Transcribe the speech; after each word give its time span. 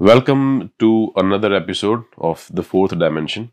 Welcome 0.00 0.72
to 0.78 1.10
another 1.16 1.54
episode 1.54 2.02
of 2.18 2.46
The 2.52 2.62
Fourth 2.62 2.98
Dimension. 2.98 3.50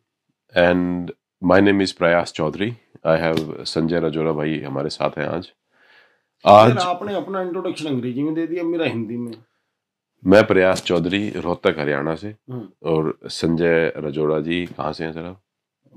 And 0.55 1.11
my 1.41 1.61
name 1.61 1.79
is 1.79 1.93
Prayas 1.93 2.33
Chaudhary. 2.33 2.75
I 3.05 3.15
have 3.17 3.39
Sanjay 3.65 3.99
Rajora 3.99 4.31
भाई 4.31 4.59
हमारे 4.59 4.89
साथ 4.89 5.17
हैं 5.17 5.27
आज। 5.27 5.47
आज 6.45 6.77
आपने 6.77 7.15
अपना 7.15 7.41
इंट्रोडक्शन 7.41 7.87
अंग्रेज़ी 7.87 8.23
में 8.23 8.33
दे 8.33 8.47
दिया 8.47 8.63
मेरा 8.63 8.85
हिंदी 8.85 9.17
में। 9.17 9.31
मैं 10.25 10.43
प्रयास 10.47 10.81
चौधरी 10.81 11.29
रोहतक 11.29 11.79
हरियाणा 11.79 12.15
से। 12.15 12.27
हम्म, 12.27 12.67
और 12.83 13.17
संजय 13.27 13.93
रजोड़ा 13.97 14.39
जी 14.39 14.65
कहाँ 14.65 14.93
से 14.93 15.03
हैं 15.03 15.13
सर 15.13 15.25
आप? 15.25 15.41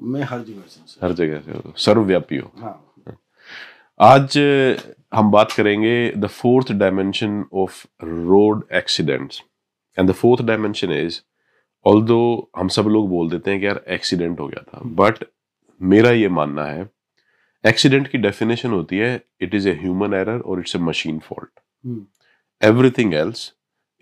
मैं 0.00 0.22
हर 0.22 0.44
जगह 0.44 0.62
से 0.68 1.06
हर 1.06 1.12
जगह 1.12 1.40
से 1.40 1.72
सर्वव्यापी 1.84 2.36
हो। 2.36 2.50
हाँ। 2.56 2.92
आज 4.00 4.38
हम 5.14 5.30
बात 5.30 5.52
करेंगे 5.52 6.12
the 6.16 6.26
fourth 6.26 6.72
dimension 6.72 7.44
of 7.54 7.86
road 8.04 8.64
accidents 8.72 9.42
and 9.98 10.08
the 10.10 10.12
fourth 10.12 10.42
dimension 10.42 10.92
is 10.92 11.20
although 11.86 12.18
हम 12.56 12.68
सब 12.68 12.86
लोग 12.88 13.08
बोल 13.08 13.30
देते 13.30 13.50
हैं 13.50 13.60
कि 13.60 13.66
यार 13.66 13.82
एक्सीडेंट 13.88 14.40
हो 14.40 14.48
गया 14.48 14.62
था 14.62 14.80
बट 14.94 15.24
मेरा 15.80 16.10
ये 16.10 16.28
मानना 16.28 16.64
है 16.64 16.88
एक्सीडेंट 17.64 18.08
की 18.08 18.18
डेफिनेशन 18.18 18.70
होती 18.70 18.98
है 18.98 19.14
it 19.40 19.54
is 19.54 19.68
a 19.68 19.72
human 19.72 20.14
error 20.14 20.40
or 20.40 20.60
it's 20.60 20.76
a 20.76 20.78
machine 20.78 21.18
fault 21.18 21.60
everything 22.62 23.14
else 23.14 23.52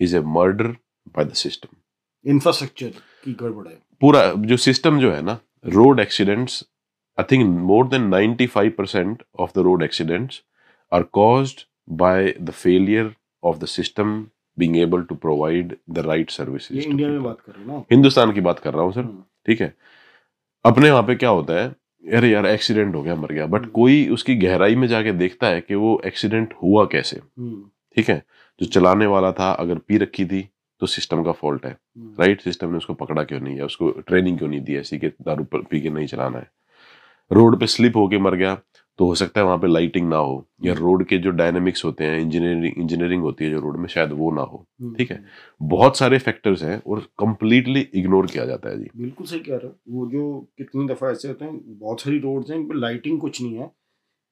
is 0.00 0.16
a 0.16 0.20
murder 0.38 0.76
by 1.16 1.24
the 1.24 1.32
system 1.42 1.76
infrastructure 2.24 2.88
की 3.24 3.32
गड़बड़ 3.32 3.66
है। 3.68 3.78
पूरा 4.00 4.32
जो 4.36 4.56
सिस्टम 4.56 4.98
जो 5.00 5.12
है 5.12 5.22
ना 5.22 5.38
road 5.66 6.00
accidents 6.00 6.62
I 7.18 7.24
think 7.30 7.46
more 7.62 7.88
than 7.88 8.10
95 8.10 8.70
percent 8.70 9.22
of 9.38 9.52
the 9.56 9.62
road 9.62 9.82
accidents 9.82 10.42
are 10.92 11.02
caused 11.12 11.60
by 11.88 12.34
the 12.40 12.50
failure 12.52 13.14
of 13.42 13.58
the 13.58 13.66
system 13.66 14.26
being 14.58 14.76
able 14.76 15.02
to 15.02 15.14
provide 15.14 15.76
the 15.90 15.98
right 15.98 16.30
ये 16.30 16.36
services 16.36 16.86
India 16.88 17.08
में 17.08 17.22
बात 17.22 17.40
कर 17.40 17.52
रहे 17.52 17.66
हो 17.66 17.86
हिंदुस्तान 17.92 18.32
की 18.32 18.40
बात 18.40 18.58
कर 18.58 18.74
रहा 18.74 18.82
हूँ 18.82 18.92
सर। 18.92 19.00
हम्म, 19.00 19.22
ठीक 19.46 19.60
है? 19.60 19.74
अपने 20.64 20.90
वहाँ 20.90 21.02
पे 21.02 21.14
क्या 21.14 21.28
होता 21.28 21.54
है? 21.54 21.68
अरे 22.04 22.28
यार 22.28 22.46
एक्सीडेंट 22.46 22.94
हो 22.94 23.02
गया 23.02 23.14
मर 23.14 23.32
गया। 23.32 23.46
बट 23.46 23.60
हम्म। 23.60 23.70
कोई 23.70 24.08
उसकी 24.08 24.34
गहराई 24.36 24.76
में 24.76 24.86
जाके 24.88 25.12
देखता 25.12 25.46
है 25.46 25.60
कि 25.60 25.74
वो 25.74 26.00
एक्सीडेंट 26.06 26.54
हुआ 26.62 26.84
कैसे। 26.84 27.20
हम्म, 27.38 27.62
ठीक 27.96 28.08
है? 28.08 28.22
जो 28.60 28.66
चलाने 28.66 29.06
वाला 29.06 29.32
था 29.32 29.52
अगर 29.52 29.78
पी 29.78 29.98
रखी 29.98 30.24
थी 30.24 30.48
तो 30.80 30.86
सिस्टम 30.86 31.22
का 31.22 31.32
फॉल्ट 31.32 31.66
है। 31.66 31.76
हम्म, 31.98 32.14
राइट? 32.20 32.40
सिस्टम 32.40 32.70
ने 32.70 32.76
उसको 32.76 32.94
पकड़ा 32.94 33.24
क्यों 33.24 33.40
नहीं 33.40 33.56
है 33.56 33.64
उसको 33.64 33.90
ट्रेनिंग 33.90 34.38
क्यों 34.38 34.48
नहीं 34.48 34.60
दी 34.60 34.76
ऐसी 34.76 34.98
कि 34.98 35.08
दारू 35.08 35.44
पी 35.54 35.80
के 35.80 35.90
नहीं 35.90 36.06
चलाना 36.06 36.38
है? 36.38 36.50
रोड 37.32 37.60
पे 37.60 37.66
स्लिप 37.66 37.96
होके 37.96 38.18
मर 38.18 38.34
गया। 38.34 38.58
तो 38.98 39.06
हो 39.06 39.14
सकता 39.14 39.40
है 39.40 39.46
वहाँ 39.46 39.58
पे 39.58 39.66
लाइटिंग 39.66 40.08
ना 40.08 40.16
हो 40.16 40.34
या 40.64 40.74
रोड 40.74 41.04
के 41.06 41.18
जो 41.18 41.30
डायनेमिक्स 41.30 41.84
होते 41.84 42.04
हैं 42.04 42.20
इंजीनियरिंग 42.20 42.78
इंजीनियरिंग 42.78 43.22
होती 43.22 43.44
है 43.44 43.50
जो 43.50 43.60
रोड 43.60 43.76
में 43.76 43.86
शायद 43.88 44.12
वो 44.12 44.30
ना 44.32 44.42
हो 44.42 44.64
हम्म, 44.80 44.94
ठीक 44.94 45.10
है? 45.10 45.24
बहुत 45.62 45.96
सारे 45.98 46.18
फैक्टर्स 46.18 46.62
हैं 46.62 46.80
और 46.86 47.00
कंप्लीटली 47.18 47.80
इग्नोर 47.94 48.26
किया 48.26 48.44
जाता 48.44 48.68
है 48.68 48.78
जी। 48.78 48.90
बिल्कुल 48.96 49.26
सही 49.26 49.38
कह 49.40 49.56
रहे 49.56 49.66
हो। 49.66 49.74
वो 49.88 50.06
जो 50.10 50.40
कितनी 50.58 50.86
दफ़ा 50.88 51.10
ऐसे 51.10 51.28
होते 51.28 51.44
हैं 51.44 51.78
बहुत 51.78 52.00
सारी 52.00 52.18
रोड्स 52.18 52.50
हैं 52.50 52.58
इन 52.58 52.64
पे 52.64 52.78
लाइटिंग 52.80 53.20
कुछ 53.20 53.42
नहीं 53.42 53.56
है 53.56 53.70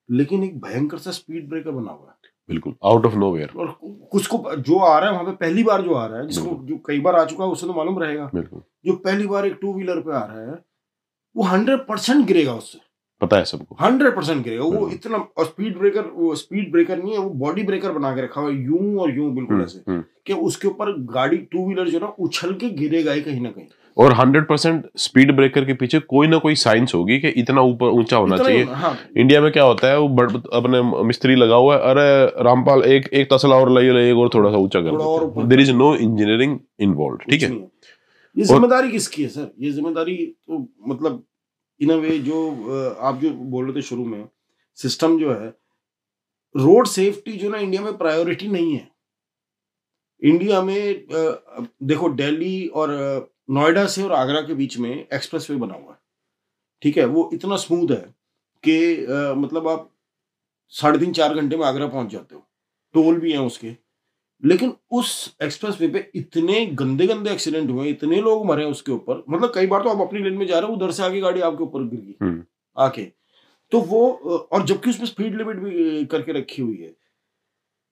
लेकिन 0.08 0.44
एक 0.44 0.60
भयंकर 0.60 0.98
सा 0.98 1.10
स्पीड 1.10 1.48
ब्रेकर 1.48 1.70
बना 1.70 1.90
हुआ 1.90 2.08
है। 2.08 2.30
बिल्कुल 2.48 2.74
आउट 2.84 3.06
ऑफ़ 3.06 3.14
नो 3.14 3.30
और 3.30 3.77
कुछ 4.12 4.27
को 4.27 4.56
जो 4.56 4.78
आ 4.78 4.98
रहा 4.98 5.08
है 5.08 5.12
वहाँ 5.12 5.24
पे 5.24 5.33
पहली 5.36 5.62
बार 5.64 5.83
जो 5.83 5.94
आ 5.94 6.06
रहा 6.06 6.18
है 6.18 6.27
जिसको 6.28 6.55
जो 6.64 6.77
कई 6.86 7.00
बार 7.00 7.14
आ 7.14 7.24
चुका 7.24 7.44
है 7.44 7.50
उसे 7.50 7.66
तो 7.66 7.74
मालूम 7.74 7.98
रहेगा। 7.98 8.30
बिल्कुल। 8.34 8.62
जो 8.86 8.92
पहली 8.96 9.27
बार 9.27 9.46
एक 9.46 9.58
टू 9.60 9.74
व्हीलर 9.74 10.00
पे 10.00 10.12
आ 10.12 10.24
रहा 10.24 10.50
है 10.50 10.58
वो 11.36 11.42
हंड्रेड 11.42 11.78
परसेंट 11.78 12.27
गिरेगा 12.27 12.55
उससे। 12.55 12.78
पता 13.23 13.37
है 13.37 13.45
सबको। 13.45 13.77
हंड्रेड 13.81 14.15
परसेंट 14.17 14.45
गिरेगा 14.45 14.65
वो 14.65 14.89
इतना 14.92 15.19
और 15.39 15.45
स्पीड 15.45 15.78
ब्रेकर 15.78 16.11
वो 16.15 16.34
स्पीड 16.37 16.70
ब्रेकर 16.73 17.03
नहीं 17.03 17.12
है 17.12 17.19
वो 17.19 17.31
बॉडी 17.42 17.62
ब्रेकर 17.62 17.92
बना 17.92 18.14
के 18.14 18.23
रखा 18.23 18.41
हुआ 18.41 18.51
है 18.51 18.64
यूँ 18.64 18.97
और 19.01 19.17
यूँ 19.17 19.31
बिल्कुल 19.34 19.55
हम्म, 19.55 19.64
ऐसे। 19.64 19.83
हम्म। 19.91 20.03
कि 20.27 20.33
उसके 20.48 20.69
ऊपर 20.69 20.92
गाड़ी 21.12 21.37
टू 21.53 21.67
व्हीलर 21.67 21.89
जो 21.89 21.98
ना 22.01 22.14
उछल 22.20 22.53
के 22.55 22.69
गिरेगा 22.81 23.12
ही 23.12 23.20
कहीं 23.20 23.41
ना 23.41 23.51
कहीं। 23.51 23.67
और 23.97 24.12
हंड्रेड 24.14 24.47
परसेंट 24.48 24.84
स्पीड 24.98 25.34
ब्रेकर 25.37 25.64
के 25.64 25.75
पीछे 25.81 25.98
कोई 26.11 26.27
ना 26.27 26.39
कोई 26.39 26.55
साइंस 26.56 26.95
होगी 26.95 27.19
कि 27.20 27.29
इतना 27.41 27.61
ऊपर 27.62 27.87
ऊँचा 27.98 28.17
होना 28.17 28.37
चाहिए। 28.39 28.62
हाँ। 28.64 28.97
इंडिया 29.17 29.41
में 29.41 29.51
क्या 29.52 29.64
होता 29.64 29.89
है 29.89 29.98
वो 29.98 30.08
बड़, 30.11 30.30
अपने 30.30 30.80
मिस्त्री 31.07 31.35
लगा 31.36 31.57
हुआ 31.57 31.75
है 31.77 31.91
अरे 31.91 32.42
रामपाल 32.45 32.83
एक 32.85 33.08
एक 33.13 33.33
तसला 33.33 33.57
और 33.57 33.73
लाइए 33.73 34.11
एक 34.11 34.17
और 34.19 34.30
थोड़ा 34.35 34.51
सा 34.51 34.58
ऊँचा 34.58 34.80
कर 34.86 35.46
there 35.46 35.61
is 35.61 35.73
no 35.73 35.95
engineering 35.96 36.58
involve 36.80 37.30
ठीक 37.30 37.42
है? 37.42 37.51
ये 38.36 38.45
ज़िम्मेदारी 38.45 38.91
किसकी 38.91 39.23
है 39.23 39.29
सर? 39.29 39.52
ये 39.61 39.70
ज़िम्मेदारी 39.70 40.17
तो 40.17 40.67
मतलब 40.89 41.23
इन 41.83 41.91
अ 41.91 41.97
वे 41.97 42.19
जो 42.20 42.39
आप 43.01 43.20
जो 43.20 43.31
बोल 43.31 43.65
रहे 43.65 43.77
थे 43.77 43.83
शुरू 43.83 44.05
में 44.05 44.29
सिस्टम 44.79 45.19
जो 45.19 45.33
है 45.33 45.48
रोड 46.55 46.87
सेफ्टी 46.87 47.33
जो 47.33 47.51
ना 47.51 47.59
इंडिया 47.59 47.83
में 47.83 47.97
प्रायोरिटी 47.98 48.48
नहीं 48.48 48.75
है। 48.75 48.91
इंडिया 50.23 50.63
में 50.63 51.07
देखो 51.83 52.09
दिल्ली 52.11 52.67
और 52.69 52.91
नोएडा 53.51 53.87
से 53.87 54.03
और 54.03 54.13
आगरा 54.13 54.41
के 54.41 54.55
बीच 54.55 54.77
में 54.79 54.91
एक्सप्रेसवे 54.91 55.57
बना 55.57 55.75
हुआ 55.75 55.93
है। 55.93 55.98
ठीक 56.83 56.97
है? 56.97 57.05
वो 57.05 57.31
इतना 57.35 57.57
स्मूथ 57.57 57.91
है 57.91 58.14
कि 58.64 59.07
मतलब 59.39 59.69
आप 59.69 59.89
साढ़े 60.73 60.99
तीन 60.99 61.13
चार 61.13 61.35
घंटे 61.35 61.57
में 61.57 61.64
आगरा 61.67 61.87
पहुँच 61.89 62.11
जाते 62.11 62.35
हो। 62.35 62.41
टोल 62.95 63.19
भी 63.20 63.33
हैं 63.33 63.39
उसके। 63.41 63.77
लेकिन 64.42 64.73
उस 64.91 65.36
एक्सप्रेस 65.42 65.80
वे 65.80 65.89
पे 65.89 66.11
इतने 66.14 66.64
गंदे 66.75 67.07
गंदे 67.07 67.30
एक्सीडेंट 67.30 67.70
हुए 67.70 67.89
इतने 67.89 68.20
लोग 68.20 68.47
मरे 68.47 68.64
उसके 68.64 68.92
ऊपर। 68.92 69.23
मतलब 69.30 69.53
कई 69.55 69.67
बार 69.67 69.83
तो 69.83 69.89
आप 69.89 70.01
अपनी 70.01 70.23
लेन 70.23 70.35
में 70.35 70.47
जा 70.47 70.58
रहे 70.58 70.69
हो 70.69 70.75
उधर 70.75 70.91
से 70.91 71.03
आगे 71.03 71.20
गाड़ी 71.20 71.41
आपके 71.41 71.64
ऊपर 71.64 71.83
गिर 71.83 72.01
गई। 72.01 72.14
हम्म। 72.23 72.42
आके। 72.77 73.02
तो 73.73 73.81
वो 73.81 74.08
और 74.52 74.64
जबकि 74.67 74.91
उसमें 74.91 75.07
स्पीड 75.07 75.36
लिमिट 75.36 75.57
भी 75.57 76.05
करके 76.07 76.33
रखी 76.33 76.63
हुई 76.63 76.77
है। 76.77 76.95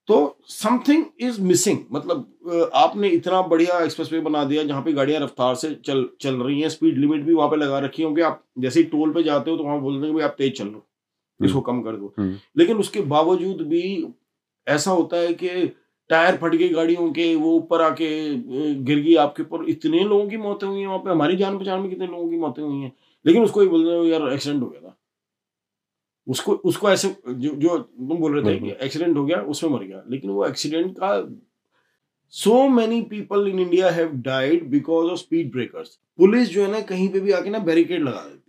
तो 0.09 0.37
समथिंग 0.49 1.05
इज़ 1.21 1.41
मिसिंग 1.41 1.78
मतलब 1.93 2.71
आपने 2.75 3.09
इतना 3.09 3.41
बढ़िया 3.43 3.78
एक्सप्रेस 3.81 4.12
वे 4.12 4.21
बना 4.21 4.44
दिया 4.44 4.62
जहाँ 4.65 4.83
पे 4.83 4.93
गाड़ियाँ 4.93 5.21
रफ्तार 5.21 5.55
से 5.55 5.75
चल 5.84 6.09
चल 6.21 6.34
रही 6.37 6.60
हैं। 6.60 6.69
स्पीड 6.69 6.99
लिमिट 6.99 7.22
भी 7.22 7.33
वहाँ 7.33 7.49
पे 7.49 7.56
लगा 7.56 7.78
रखी 7.78 8.03
है 8.03 8.06
क्योंकि 8.06 8.22
आप 8.22 8.44
जैसे 8.59 8.81
ही 8.81 8.87
टोल 8.87 9.12
पे 9.12 9.22
जाते 9.22 9.50
हो 9.50 9.56
तो 9.56 9.65
वहाँ 9.65 9.81
बोलते 9.81 10.06
हैं 10.06 10.16
कि 10.16 10.22
आप 10.22 10.34
तेज 10.39 10.56
चल 10.59 10.66
लो 10.66 10.87
इसको 11.41 11.60
कम 11.60 11.83
कर 11.83 11.97
दो। 11.97 12.12
हम्म। 12.19 12.37
लेकिन 12.56 12.77
उसके 12.77 13.00
बावजूद 13.09 13.62
भी 13.69 13.83
ऐसा 14.66 14.91
होता 14.91 15.16
है 15.16 15.33
कि 15.34 15.49
टायर 16.10 16.37
फट 16.37 16.54
गए 16.54 16.69
गाड़ियों 16.69 17.10
के 17.12 17.34
वो 17.34 17.54
ऊपर 17.56 17.82
आके 17.82 18.09
गिर 18.84 18.98
गई 18.98 19.15
आपके 19.15 19.43
ऊपर। 19.43 19.65
इतने 19.71 20.04
लोगों 20.04 20.28
की 20.28 20.37
मौतें 20.37 20.66
हुई 20.66 20.81
हैं 20.81 20.87
वहाँ 20.87 20.98
पे। 20.98 21.10
हमारी 21.10 21.37
जान 21.37 21.59
पहचान 21.59 21.81
में 21.81 21.91
कितने 21.91 22.06
लोगों 22.06 22.28
की 22.31 22.37
मौतें 22.37 22.62
हुई 22.62 22.81
हैं। 22.81 22.93
लेकिन 23.26 23.43
उसको 23.43 23.60
ही 23.60 23.69
बोल 23.69 23.87
रहे 23.88 23.98
हो 23.98 24.04
यार 24.04 24.32
एक्सीडेंट 24.32 24.62
हो 24.62 24.69
गया 24.69 24.81
था। 24.81 24.97
उसको 26.26 26.53
उसको 26.53 26.91
ऐसे 26.91 27.09
जो 27.28 27.54
जो 27.54 27.78
तुम 27.78 28.16
बोल 28.19 28.38
रहे 28.38 28.54
थे 28.54 28.59
कि 28.60 28.71
एक्सीडेंट 28.84 29.16
हो 29.16 29.25
गया 29.25 29.41
उसमें 29.43 29.71
मर 29.71 29.84
गया। 29.84 30.03
लेकिन 30.10 30.31
वो 30.31 30.47
एक्सीडेंट 30.47 30.93
का 30.98 31.12
so 32.34 32.69
many 32.69 33.00
people 33.03 33.48
in 33.48 33.59
India 33.59 33.91
have 33.91 34.12
died 34.25 34.69
because 34.71 35.10
of 35.10 35.19
speed 35.19 35.50
breakers 35.53 35.98
police 36.19 36.48
जो 36.48 36.62
है 36.62 36.71
ना 36.72 36.81
कहीं 36.81 37.09
पे 37.09 37.21
भी 37.21 37.32
आके 37.32 37.50
ना 37.50 37.59
बैरिकेड 37.59 38.03
लगा 38.03 38.21
देती 38.21 38.40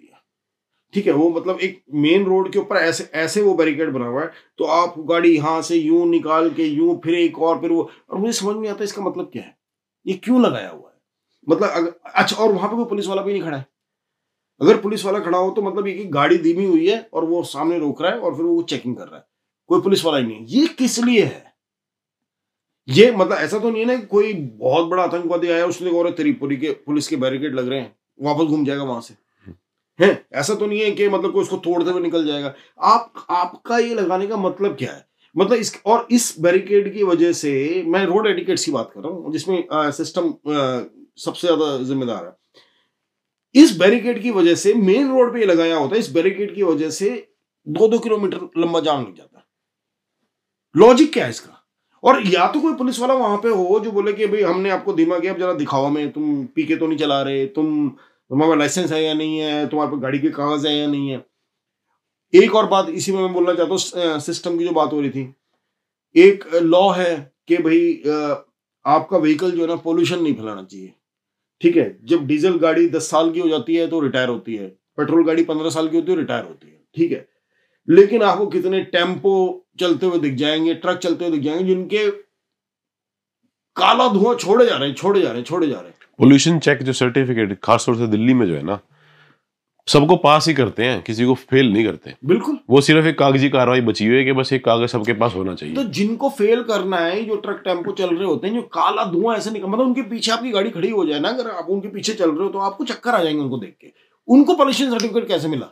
ठीक 0.94 1.08
है, 1.08 1.14
वो 1.14 1.30
मतलब 1.30 1.60
एक 1.60 1.84
मेन 1.94 2.26
रोड 2.26 2.52
के 2.54 2.60
ऊपर 2.60 2.76
ऐसे 2.76 3.04
ऐसे 3.14 3.42
वो 3.42 3.54
बैरिकेड 3.54 3.92
बना 3.94 4.06
हुआ 4.06 4.22
है। 4.22 4.32
तो 4.58 4.66
आप 4.66 4.96
गाड़ी 5.00 5.36
यहाँ 5.36 5.62
से 5.62 5.76
यूँ 5.76 6.06
निकाल 6.08 6.50
के 6.50 6.64
यूँ, 6.64 7.00
फिर 7.04 7.16
एक 7.16 7.40
और, 7.40 7.60
फिर 7.62 7.72
वो। 7.72 7.90
और 8.10 8.18
मुझे 8.18 8.34
समझ 8.34 8.56
नहीं 8.58 8.72
आता 8.72 8.84
इसका 8.84 9.02
मतलब 9.02 9.30
क्या 9.34 9.44
है? 9.44 9.58
ये 10.08 10.14
क्यों 10.14 10.42
लगाया 10.42 10.70
हुआ 10.70 10.90
है? 10.90 10.96
मतलब 11.50 11.70
अगर 11.70 11.94
अच्छा 12.16 12.36
और 12.36 12.52
वहाँ 12.52 12.70
पे 12.70 12.76
कोई 12.76 12.86
पुलिस 12.86 13.08
वाला 13.08 13.22
भी 13.22 13.34
नहीं 13.34 13.44
खड़ा 13.44 13.58
है? 13.58 13.66
अगर 14.62 14.78
पुलिस 14.78 15.06
वाला 15.06 15.20
खड़ा 15.20 15.38
हो 15.38 15.52
तो 15.52 15.62
मतलब 15.62 15.88
ये 15.88 15.94
कि 15.94 16.06
गाड़ी 16.06 16.38
धीमी 16.38 16.66
हुई 16.66 16.90
है 16.90 17.10
और 17.14 17.26
वो 17.26 17.44
सामने 17.44 17.80
रोक 17.80 18.02
रहा 18.02 18.12
है 18.12 18.20
और 18.20 18.36
फिर 18.36 18.46
वो 18.46 18.62
चेकिंग 18.62 18.96
कर 18.96 19.08
रहा 19.08 19.18
है। 19.18 19.26
कोई 19.68 19.82
पुलिस 19.82 20.06
वाला 20.06 20.18
ही 20.18 20.24
नहीं 20.24 20.46
ये 20.46 20.68
किस 20.68 21.00
लिए 21.00 21.24
है? 21.24 21.54
ये 22.90 23.12
मतलब 23.12 23.38
ऐसा 23.38 23.60
तो 23.60 23.70
नहीं 23.70 23.86
है 23.86 23.88
ना 23.88 24.04
कोई 24.04 24.34
बहुत 24.34 24.88
बड़ा 24.88 25.04
आतंकवादी 25.04 25.48
आया 25.48 25.66
उसने 25.66 25.92
और 25.92 26.12
के, 26.12 26.72
पुलिस 26.72 27.08
के 27.08 27.16
बैरिकेड 27.16 27.56
लग 27.56 27.68
रहे 27.68 27.80
हैं। 27.80 27.96
वापस 28.22 28.44
घूम 28.44 28.66
जाएगा 28.66 28.84
वहाँ 28.84 29.02
से। 29.02 29.14
है। 30.02 30.26
ऐसा 30.34 30.56
तो 30.56 30.66
नहीं 30.66 30.80
है 30.82 30.92
कि 30.92 31.08
मतलब 31.10 31.32
कोई 31.34 31.42
उसको 31.42 31.58
तोड़ते 31.60 31.92
हुए 31.92 32.02
निकल 32.02 32.26
जाएगा। 32.26 32.54
आप 32.86 33.26
आपका 33.32 33.78
ये 33.78 33.94
लगाने 33.96 34.28
का 34.28 34.38
मतलब 34.38 34.76
क्या 34.78 34.92
है? 34.92 35.06
मतलब 35.36 35.58
इस 35.58 35.76
और 35.86 36.08
इस 36.12 36.36
बैरिकेड 36.42 36.94
की 36.94 37.04
वजह 37.04 37.32
से 37.34 37.84
मैं 37.88 38.06
रोड 38.06 38.28
एटिकेट्स 38.28 38.66
की 38.66 38.72
बात 38.72 38.92
कर 38.94 39.02
रहा 39.02 39.12
हूँ 39.12 39.32
जिसमें 39.32 39.68
आ, 39.70 39.90
सिस्टम 39.92 40.28
आ, 40.28 40.84
सबसे 41.18 41.48
ज़्यादा 41.48 41.78
जिम्मेदार 41.84 42.26
है। 42.26 42.36
इस 43.56 43.78
बैरिकेड 43.78 44.22
की 44.22 44.32
वजह 44.32 44.56
से 44.56 44.74
मेन 44.76 45.10
रोड 45.12 45.34
पे 45.34 45.46
लगाया 45.46 45.76
होता 45.76 45.96
है 45.96 46.00
इस 46.00 46.12
बैरिकेड 46.14 46.54
की 46.56 46.64
वजह 46.64 46.90
से 46.92 47.10
दो 47.68 47.88
दो 47.88 48.00
किलोमीटर 48.00 48.50
लंबा 48.58 48.80
जाम 48.80 49.02
लग 49.02 49.16
जाता 49.16 49.38
है। 49.38 49.44
लॉजिक 50.76 51.12
क्या 51.14 51.24
है 51.24 51.30
इसका? 51.30 51.58
और 52.04 52.22
या 52.28 52.48
तो 52.48 52.60
कोई 52.60 52.74
पुलिस 52.74 53.00
वाला 53.00 53.14
वहाँ 53.14 53.38
पे 53.38 53.50
हो 53.50 53.80
जो 53.80 53.92
बोले 53.92 54.14
कि 54.14 54.28
भाई 54.28 54.42
हमने 54.42 54.70
आपको 54.70 54.94
धीमा 54.94 55.20
किया 55.20 55.34
अब 55.34 55.40
जरा 55.40 55.54
दिखाओ 55.54 55.90
में 55.90 56.12
तुम 56.12 56.46
पीके 56.56 56.76
तो 56.76 56.88
नहीं 56.88 56.98
चला 56.98 57.22
रहे 57.22 57.46
तुम 57.48 57.92
तुम्हारे 58.32 58.56
लाइसेंस 58.60 58.92
है 58.92 59.04
या 59.04 59.14
नहीं 59.14 59.38
है? 59.40 59.68
तुम्हारे 59.68 59.92
पास 59.92 60.00
गाड़ी 60.02 60.20
के 60.20 60.30
कागज़ 60.30 60.68
है 60.68 60.76
या 60.76 60.88
नहीं 60.88 61.10
है? 61.10 61.26
एक 62.34 62.56
और 62.56 62.68
बात, 62.68 62.90
इसी 62.90 63.12
में 63.12 63.22
मैं 63.22 63.34
बोलना 63.34 63.54
चाहता 63.54 63.72
हूँ 63.72 64.20
सिस्टम 64.20 64.58
की 64.58 64.66
जो 64.66 64.72
बात 64.72 64.94
हो 64.94 65.02
रही 65.02 65.10
थी। 65.10 65.34
एक 66.16 66.46
लॉ 66.56 66.90
है 66.92 67.16
कि 67.48 67.58
भाई 67.58 67.94
आपका 68.86 69.18
व्हीकल 69.18 69.52
जो 69.52 69.62
है 69.62 69.68
ना 69.68 69.76
पोल्यूशन 69.84 70.22
नहीं 70.24 70.34
फैलाना 70.36 70.64
चाहिए। 70.64 70.94
ठीक 71.62 71.78
है? 71.78 71.98
जब 72.04 72.26
डीजल 72.28 72.58
गाड़ी 72.60 72.88
दस 72.90 73.10
साल 73.10 73.32
की 73.32 73.40
हो 73.40 73.50
जाती 73.50 73.76
है 73.76 73.88
तो 73.88 74.00
रिटायर 74.00 74.30
होती 74.30 74.56
है। 74.56 74.68
पेट्रोल 74.98 75.26
गाड़ी 75.26 75.44
पंद्रह 75.44 75.70
साल 75.70 75.88
की 75.90 75.98
होती 75.98 76.12
है 76.12 76.18
रिटायर 76.18 76.46
होती 76.46 76.68
है। 76.68 76.80
ठीक 76.96 77.12
है? 77.12 77.28
लेकिन 77.88 78.24
आपको 78.24 78.48
कितने 78.48 78.84
टेंपो 78.86 79.34
चलते 79.80 80.06
हुए 80.06 80.20
दिख 80.20 80.34
जाएँगे 80.36 80.74
ट्रक 80.76 80.98
चलते 80.98 81.26
हुए 81.26 81.38
दिख 81.38 81.44
जाएँगे, 81.44 81.64
जिनके 81.66 82.10
काला 83.76 84.08
धुआँ 84.14 84.36
छोड़े 84.36 84.66
जा 84.66 84.78
रहे 84.78 84.90
हैं, 84.90 84.96
छोड़े 84.96 85.22
जा 85.22 85.28
रहे 85.28 85.38
हैं, 85.38 85.46
छोड़े 85.46 85.68
जा 85.68 85.80
रहे 85.80 85.90
हैं। 85.90 86.00
पोल्यूशन 86.22 86.60
चेक 86.60 86.84
जो 86.84 86.94
सर्टिफिकेट 86.94 87.60
खासतौर 87.64 87.96
से 87.98 88.08
दिल्ली 88.08 88.34
में 88.34 88.48
जो 88.48 88.56
है 88.56 88.64
ना 88.64 88.80
सबको 89.88 90.16
पास 90.16 90.48
ही 90.48 90.54
करते 90.54 90.84
हैं 90.84 91.02
किसी 91.02 91.26
को 91.26 91.34
फेल 91.34 91.72
नहीं 91.74 91.86
करते। 91.86 92.14
बिल्कुल। 92.26 92.58
वो 92.70 92.82
सिर्फ़ 92.82 93.08
एक 93.08 93.18
कागज़ी 93.20 93.50
कार्रवाई 93.50 93.82
बची 93.82 94.06
हुई 94.08 94.18
है 94.18 94.24
कि 94.26 94.34
बस 94.34 94.52
एक 94.54 94.64
कागज़ 94.66 94.88
सबके 94.88 95.14
पास 95.14 95.34
होना 95.36 95.54
चाहिए। 95.56 95.76
तो 95.76 95.84
जिनको 95.84 96.30
फेल 96.30 96.62
करना 96.64 96.98
है 96.98 97.24
जो 97.26 97.36
ट्रक 97.36 97.62
टेंपो 97.66 97.92
चल 97.92 98.16
रहे 98.16 98.26
होते 98.26 98.48
हैं 98.48 98.54
जो 98.56 98.62
काला 98.62 99.06
धुआँ 99.06 99.36
ऐसे 99.38 99.52
निकल 99.52 99.68
मतलब 99.68 99.86
उनके 99.86 100.02
पीछे 100.02 100.32
आपकी 100.32 100.52
गाड़ी 100.52 100.70
खड़ी 100.70 100.90
हो 100.90 101.06
जाए 101.06 101.20
ना 101.20 101.30
अगर 101.30 101.50
आप 101.50 101.70
उनके 101.70 101.88
पीछे 101.88 102.14
चल 102.14 102.32
रहे 102.32 102.44
हो 102.44 102.50
तो 102.50 102.60
आपको 102.60 102.86
चक्कर 102.86 103.16
आ 103.16 103.24
जाएँगे 103.24 103.42
उनको 103.42 103.58
देख 103.58 103.76
के। 103.82 103.92
उनको 104.28 104.56
पॉल्यूशन 104.56 104.92
सर्टिफिकेट 104.92 105.28
कैसे 105.28 105.48
मिला? 105.48 105.70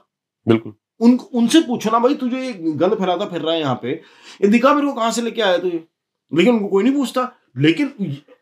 बिल्कुल। 0.47 0.73
उन 1.01 1.17
उनसे 1.33 1.61
पूछो 1.61 1.91
ना 1.91 1.99
भाई 1.99 2.13
तुझे 2.15 2.41
ये 2.41 2.53
गंद 2.53 2.93
फैलाता 2.93 3.25
फिर 3.25 3.41
रहा 3.41 3.53
है 3.53 3.59
यहाँ 3.59 3.79
पे? 3.83 3.91
ये 3.91 4.47
दिखा 4.47 4.73
मेरे 4.73 4.87
को 4.87 4.93
कहाँ 4.93 5.11
से 5.11 5.21
लेके 5.21 5.41
आया 5.41 5.57
तुझे 5.57 5.83
लेकिन 6.31 6.53
उनको 6.53 6.67
कोई 6.67 6.83
नहीं 6.83 6.93
पूछता। 6.93 7.31
लेकिन 7.57 7.93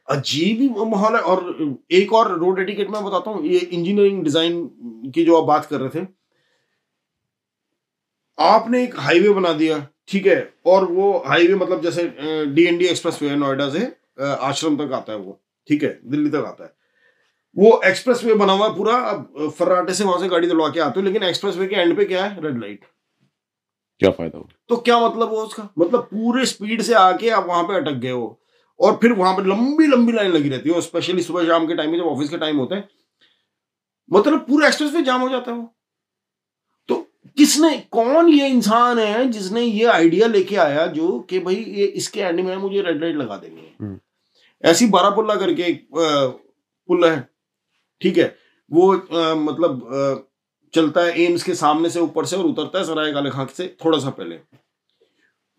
अजीब 0.07 0.59
ही 0.62 0.69
माहौल 0.86 1.15
है 1.15 1.21
और 1.24 1.77
एक 1.94 2.13
और 2.13 2.31
रोड 2.39 2.59
एटिकेट 2.59 2.89
में 2.89 3.04
बताता 3.04 3.31
हूँ 3.31 3.45
ये 3.45 3.59
इंजीनियरिंग 3.59 4.24
डिज़ाइन 4.24 4.63
की 5.15 5.24
जो 5.25 5.38
आप 5.38 5.48
बात 5.48 5.65
कर 5.65 5.80
रहे 5.80 5.89
थे। 5.95 6.06
आपने 8.38 8.83
एक 8.83 9.00
हाईवे 9.00 9.30
बना 9.33 9.51
दिया 9.56 9.86
ठीक 10.09 10.25
है 10.27 10.38
और 10.65 10.86
वो 10.92 11.12
हाईवे 11.27 11.56
मतलब 11.56 11.81
जैसे 11.81 12.04
डीएनडी 12.48 12.86
एक्सप्रेस 12.86 13.21
वे 13.21 13.36
नोएडा 13.36 13.69
से 13.69 13.86
आश्रम 14.21 14.77
तक 14.77 14.94
आता 14.94 15.13
है 15.13 15.19
वो 15.19 15.39
ठीक 15.69 15.83
है 15.83 16.00
दिल्ली 16.06 16.30
तक 16.30 16.45
आता 16.48 16.63
है। 16.63 16.75
वो 17.56 17.80
एक्सप्रेस 17.86 18.24
वे 18.24 18.33
बना 18.36 18.54
हुआ 18.54 18.68
है 18.68 18.75
पूरा 18.75 18.95
अब 18.95 19.51
फर्राटे 19.57 19.94
से 19.94 20.04
वहाँ 20.04 20.19
से 20.19 20.27
गाड़ी 20.30 20.48
दलवा 20.48 20.69
के 20.69 20.80
आते 20.80 21.00
हो 21.00 21.06
लेकिन 21.06 21.24
एक्सप्रेस 21.24 21.56
वे 21.57 21.68
के 21.68 21.75
एंड 21.75 21.95
पे 21.98 22.06
क्या 22.06 22.25
है? 22.25 22.42
रेड 22.44 22.59
लाइट 22.62 22.86
क्या 24.01 24.09
फ़ायदा 24.12 24.38
हो 24.38 24.50
तो 24.69 24.75
क्या 24.77 25.00
मतलब 25.00 25.30
हुआ 25.30 25.44
उसका? 25.44 25.69
मतलब 25.80 26.01
पूरे 26.04 26.45
स्पीड 26.45 26.81
से 26.81 26.94
आके 26.95 27.30
आप 27.30 27.45
वहाँ 27.48 27.63
पे 27.63 27.75
अटक 27.75 27.98
गए 28.00 28.12
हो। 28.12 28.39
और 28.79 28.97
फिर 29.01 29.13
वहाँ 29.13 29.35
पर 29.38 29.45
लंबी 29.45 29.88
लंबी 29.88 30.13
लाइन 30.13 30.31
लगी 30.31 30.50
रहती 30.50 30.69
है। 30.69 30.81
स्पेशली 30.81 31.24
सुबह 31.24 31.45
शाम 31.45 31.68
के 31.68 31.75
टाइम 31.75 31.91
में 31.91 31.97
जब 31.97 32.06
ऑफ़िस 32.06 32.29
का 32.29 32.38
टाइम 32.38 32.57
होता 32.57 32.75
है 32.75 32.88
मतलब 34.13 34.39
पूरा 34.39 34.68
एक्सप्रेस 34.68 34.94
वे 34.94 35.01
जाम 35.01 35.21
हो 35.21 35.29
जाता 35.29 35.51
है 35.51 35.57
वो। 35.57 35.74
तो 36.88 36.95
किसने 37.38 37.77
कौन 37.91 38.27
ये 38.29 38.47
इंसान 38.47 39.00
है 39.00 39.25
जिसने 39.29 39.62
ये 39.62 39.85
आइडिया 39.85 40.27
लेके 40.27 40.56
आया 40.56 40.85
जो 40.88 41.19
कि 41.19 41.39
भाई 41.39 41.56
ये 41.56 41.85
इसके 41.85 42.19
एंड 42.19 42.39
में 42.39 42.56
मुझे 42.57 42.81
रेड 42.81 43.01
लाइट 43.01 43.15
लगा 43.15 43.38
देनी 43.38 43.62
है? 43.62 43.75
हम्म। 43.81 44.00
ऐसी 44.65 44.85
बारापुल्ला 44.88 45.35
करके 45.35 45.63
एक 45.63 45.88
पुल 45.94 47.06
है। 47.06 47.30
ठीक 48.01 48.18
है? 48.18 48.35
वो 48.71 48.97
अ, 48.97 49.33
मतलब 49.35 49.83
अ, 49.94 50.27
चलता 50.73 51.01
है 51.01 51.21
एम्स 51.21 51.44
के 51.44 51.53
सामने 51.56 51.89
से 51.89 52.00
ऊपर 52.00 52.25
से 52.25 52.35
और 52.35 52.45
उतरता 52.45 52.80
है 52.80 52.85
सराय 52.85 53.12
काले 53.13 53.30
खां 53.30 53.45
से 53.45 53.75
थोड़ा 53.85 54.00
सा 54.00 54.09
पहले। 54.09 54.39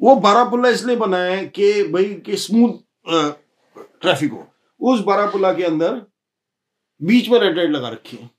वो 0.00 0.14
बारापुल्ला 0.16 0.68
इसलिए 0.68 0.96
बना 0.96 1.18
है 1.18 1.46
कि 1.46 1.82
भाई 1.82 2.14
कि 2.14 2.36
स्मूथ 2.36 2.72
ट्रैफ़िक 3.06 4.32
हो। 4.32 4.46
उस 4.80 5.00
बारापुल्ला 5.04 5.52
के 5.52 5.64
अंदर 5.64 6.00
बीच 7.00 7.28
में 7.28 7.38
रेड 7.40 7.56
लाइट 7.56 7.70
लगा 7.70 7.88
रखी 7.88 8.16
है। 8.16 8.30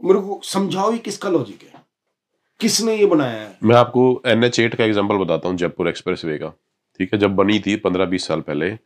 मेरे 0.00 0.20
को 0.20 0.40
समझाओ 0.44 0.92
ये 0.92 0.98
किसका 1.00 1.28
लॉजिक 1.30 1.62
है? 1.62 1.82
किसने 2.60 2.96
ये 2.96 3.06
बनाया 3.06 3.40
है? 3.40 3.56
मैं 3.62 3.76
आपको 3.76 4.22
एन 4.26 4.44
एच 4.44 4.58
एट 4.60 4.74
का 4.74 4.84
एग्ज़ाम्पल 4.84 5.16
बताता 5.16 5.48
हूँ 5.48 5.56
जयपुर 5.56 5.88
एक्सप्रेस 5.88 6.24
वे 6.24 6.38
का। 6.38 6.48
ठीक 7.00 7.12
है 7.14 7.18
जब 7.20 7.34
बनी 7.36 7.58
थी 7.60 7.76
पंद्रह 7.78 8.04
बीस 8.06 8.26
साल 8.26 8.40
पहले 8.40 8.76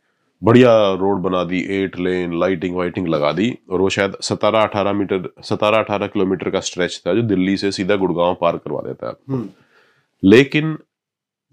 बढ़िया 0.41 0.71
रोड 0.93 1.21
बना 1.21 1.43
दी 1.43 1.59
एट 1.75 1.97
लेन 1.99 2.39
लाइटिंग 2.39 2.75
वाइटिंग 2.75 3.07
लगा 3.07 3.31
दी 3.31 3.57
और 3.69 3.81
वो 3.81 3.89
शायद 3.89 4.15
सतारह 4.21 4.61
अठारह 4.61 4.93
मीटर 4.93 5.29
सतारह 5.43 5.77
अठारह 5.77 6.07
किलोमीटर 6.07 6.49
का 6.49 6.59
स्ट्रेच 6.59 7.01
था 7.07 7.13
जो 7.13 7.21
दिल्ली 7.29 7.55
से 7.57 7.71
सीधा 7.71 7.95
गुड़गांव 7.95 8.35
पार 8.41 8.57
करवा 8.57 8.81
देता 8.81 9.07
है 9.07 9.13
हम्म, 9.29 9.49
लेकिन 10.23 10.77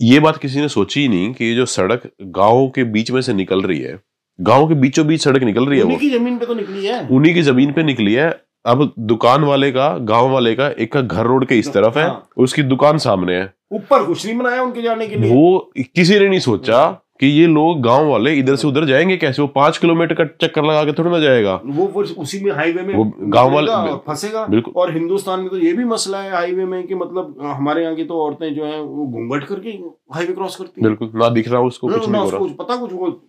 ये 0.02 0.20
बात 0.20 0.36
किसी 0.36 0.60
ने 0.60 0.68
सोची 0.68 1.00
ही 1.00 1.08
नहीं 1.08 1.34
कि 1.34 1.44
ये 1.44 1.54
जो 1.54 1.66
सड़क 1.66 2.10
गाँव 2.22 2.68
के 2.68 2.84
बीच 2.84 3.10
में 3.10 3.20
से 3.20 3.32
निकल 3.32 3.62
रही 3.62 3.78
है 3.80 4.00
गाँव 4.40 4.68
के 4.68 4.74
बीचों 4.74 5.06
बीच 5.06 5.24
सड़क 5.24 5.42
निकल 5.42 5.66
रही 5.66 5.78
है 5.78 5.84
उन्हीं 5.84 5.96
वो। 5.96 6.00
की 6.00 6.10
ज़मीन 6.10 6.38
पे 6.38 6.46
तो 6.46 6.54
निकली 6.54 6.86
है। 6.86 7.08
उन्हीं 7.08 7.34
की 7.34 7.42
ज़मीन 7.42 7.72
पे 7.72 7.82
निकली 7.82 8.14
है। 8.14 8.40
अब 8.66 8.92
दुकान 8.98 9.44
वाले 9.44 9.70
का 9.72 9.98
गाँव 9.98 10.30
वाले 10.30 10.54
का 10.54 10.68
एक 10.68 10.92
का 10.92 11.00
घर 11.00 11.26
रोड 11.26 11.46
के 11.46 11.58
इस 11.58 11.72
तरफ़ 11.72 11.98
है 11.98 12.04
हाँ। 12.04 12.28
उसकी 12.36 12.62
दुकान 12.62 12.98
सामने 12.98 13.34
है। 13.34 13.54
ऊपर 13.72 14.04
कुछ 14.04 14.26
नहीं 14.26 14.38
बनाया 14.38 14.62
उनके 14.62 14.82
जाने 14.82 15.06
के 15.06 15.16
लिए। 15.16 15.34
वो 15.34 15.72
किसी 15.94 16.18
ने 16.18 16.28
नहीं 16.28 16.40
सोचा 16.40 17.03
कि 17.24 17.30
ये 17.30 17.46
लोग 17.46 17.80
गाँव 17.80 18.06
वाले 18.06 18.34
इधर 18.34 18.56
से 18.56 18.68
उधर 18.68 18.84
जाएँगे 18.84 19.16
कैसे? 19.16 19.42
वो 19.42 19.48
पाँच 19.48 19.78
किलोमीटर 19.78 20.14
का 20.14 20.24
चक्कर 20.24 20.64
लगा 20.64 20.84
के 20.84 20.92
थोड़ा 20.92 21.10
ना 21.10 21.18
जाएगा। 21.18 21.60
वो 21.64 21.86
वो 21.86 22.02
उसी 22.02 22.40
में 22.40 22.52
हाईवे 22.52 22.82
में 22.82 23.12
गाँव 23.20 23.54
वाले- 23.54 23.96
फंसेगा। 23.96 24.46
बिल्कुल। 24.46 24.74
और 24.76 24.92
हिंदुस्तान 24.92 25.40
में 25.40 25.48
तो 25.48 25.58
ये 25.58 25.72
भी 25.72 25.84
मसला 25.84 26.18
है 26.18 26.30
हाईवे 26.30 26.64
में 26.64 26.86
कि 26.86 26.94
मतलब 26.94 27.38
हमारे 27.42 27.82
यहाँ 27.82 27.94
की 27.94 28.04
तो 28.04 28.14
औरतें 28.14 28.54
जो 28.54 28.64
हैं 28.64 28.80
वो 28.80 29.06
घूंघट 29.06 29.44
करके 29.44 29.70
हाईवे 30.14 30.32
क्रॉस 30.32 30.56
करती 30.56 30.80
हैं। 30.80 30.96
बिल्कुल 30.96 31.20
ना 31.20 31.28
दिख 31.28 31.48
रहा 31.48 31.60
उसको 31.60 31.88
कुछ 31.88 32.08
ना 32.08 32.18
हो 32.18 32.24
उसको 32.24 32.38
कुछ 32.38 32.52
पता 32.52 32.76
कुछ 32.76 32.92
वो 32.92 33.22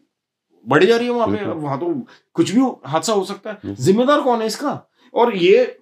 बढ़ी 0.68 0.86
जा 0.86 0.98
रही 0.98 1.08
है 1.08 1.14
वहाँ 1.14 1.28
पे 1.28 1.46
वहाँ 1.46 1.80
तो 1.80 2.02
कुछ 2.34 2.56
भी 2.56 2.62
हादसा 2.86 3.14
हो 3.14 3.24
सकता 3.24 3.50
है। 3.50 3.76
जिम्मेदार 3.76 4.22
कौन 4.22 4.40
है 4.40 4.48
इसका? 4.48 4.90
और 5.14 5.36
ये 5.38 5.80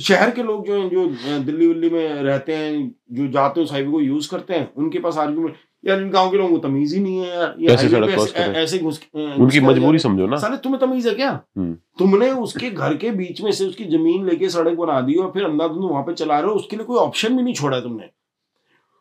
शहर 0.00 0.30
के 0.30 0.42
लोग 0.42 0.66
जो 0.66 0.74
हैं 0.74 0.88
जो 0.88 1.06
दिल्ली 1.38 1.66
विल्ली 1.66 1.90
में 1.90 2.14
रहते 2.14 2.54
हैं 2.54 2.94
जो 3.12 3.28
जाते 3.28 3.60
हैं 3.60 3.64
उस 3.66 3.72
हाईवे 3.72 3.90
को 3.92 4.00
यूज़ 4.00 4.30
करते 4.30 4.54
हैं 4.54 4.72
उनके 4.76 4.98
पास 4.98 5.18
आर्ग्यूमेंट 5.18 5.54
यार 5.86 6.00
इन 6.00 6.10
गाँव 6.10 6.30
के 6.30 6.36
लोगों 6.36 6.58
को 6.58 6.68
तमीज 6.68 6.94
ही 6.94 7.00
नहीं 7.00 7.18
है 7.18 7.28
यार। 7.28 7.54
ये 7.58 7.76
सड़क 7.76 8.08
ऐसे- 8.10 8.36
ऐसे 8.36 8.78
घुस 8.78 9.06
उनकी 9.14 9.60
मजबूरी 9.60 9.98
समझो 9.98 10.26
ना। 10.26 10.36
साले 10.36 10.56
तुम्हें 10.56 10.80
तमीज 10.80 11.08
है 11.08 11.14
क्या? 11.14 11.40
हम्म। 11.56 11.74
तुमने 11.98 12.30
उसके 12.30 12.70
घर 12.70 12.96
के 12.96 13.10
बीच 13.10 13.42
में 13.42 13.52
से 13.52 13.66
उसकी 13.66 13.84
ज़मीन 13.84 14.26
लेके 14.26 14.48
सड़क 14.48 14.78
बना 14.78 15.00
दी 15.00 15.14
और 15.14 15.30
फिर 15.30 15.44
अंधाधुंध 15.44 15.90
वहाँ 15.90 16.02
पे 16.02 16.14
चला 16.14 16.38
रहे 16.40 16.50
हो 16.50 16.56
उसके 16.56 16.76
लिए 16.76 16.84
कोई 16.84 16.98
ऑप्शन 16.98 17.36
भी 17.36 17.42
नहीं 17.42 17.54
छोड़ा 17.54 17.80
तुमने। 17.80 18.10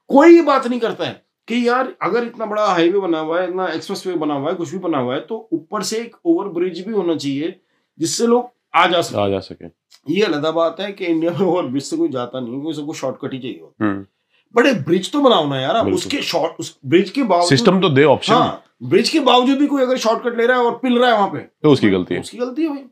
कोई 0.07 0.41
बात 0.41 0.67
नहीं 0.67 0.79
करता 0.79 1.05
है 1.05 1.23
कि 1.47 1.67
यार 1.67 1.95
अगर 2.01 2.23
इतना 2.23 2.45
बड़ा 2.45 2.65
हाईवे 2.65 2.99
बना 2.99 3.19
हुआ 3.19 3.41
है 3.41 3.49
इतना 3.49 3.67
एक्सप्रेस 3.67 4.07
वे 4.07 4.13
बना 4.13 4.33
हुआ 4.33 4.49
है 4.49 4.55
कुछ 4.55 4.71
भी 4.71 4.77
बना 4.77 4.97
हुआ 4.97 5.13
है 5.13 5.19
तो 5.21 5.49
ऊपर 5.53 5.83
से 5.83 5.97
एक 5.97 6.15
ओवर 6.25 6.47
ब्रिज 6.47 6.87
भी 6.87 6.93
होना 6.93 7.15
चाहिए 7.15 7.59
जिससे 7.99 8.27
लोग 8.27 8.49
आ 8.75 8.87
जा 8.87 9.01
सके। 9.01 9.17
आ 9.21 9.29
जा 9.29 9.39
सके। 9.39 9.65
ये 10.13 10.21
अलग 10.23 10.53
बात 10.53 10.79
है 10.79 10.91
कि 10.91 11.05
इंडिया 11.05 11.31
में 11.31 11.39
ओवर 11.39 11.63
ब्रिज 11.63 11.83
से 11.83 11.97
कोई 11.97 12.09
जाता 12.09 12.39
नहीं 12.39 12.61
कोई 12.61 12.73
सबको 12.73 12.93
शॉर्टकट 12.93 13.33
ही 13.33 13.39
चाहिए 13.39 13.59
होता 13.61 13.85
हम्म। 13.85 14.05
बट 14.55 14.65
एक 14.65 14.81
ब्रिज 14.83 15.11
तो 15.11 15.21
बनाओ 15.21 15.47
ना 15.49 15.59
यार 15.61 15.85
उसके 15.91 16.21
शॉर्ट 16.21 16.59
उस 16.59 16.77
ब्रिज 16.85 17.09
के 17.09 17.23
बावजूद 17.23 17.49
सिस्टम 17.49 17.79
तो 17.81 17.89
दे 17.89 18.03
ऑप्शन 18.03 18.33
हाँ 18.33 18.63
ब्रिज 18.83 19.09
के 19.09 19.19
बावजूद 19.19 19.57
भी 19.57 19.67
कोई 19.67 19.81
अगर 19.81 19.97
शॉर्टकट 19.97 20.37
ले 20.37 20.45
रहा 20.45 20.57
है 20.57 20.63
और 20.63 20.77
पिल 20.77 20.97
रहा 20.97 21.09
है 21.09 21.17
वहाँ 21.17 21.29
पे 21.29 21.39
तो 21.39 21.69
उसकी 21.69 21.89
गलती 21.89 22.15
है। 22.15 22.21
उसकी 22.21 22.37
गलती 22.37 22.61
है 22.61 22.69
भाई। 22.69 22.83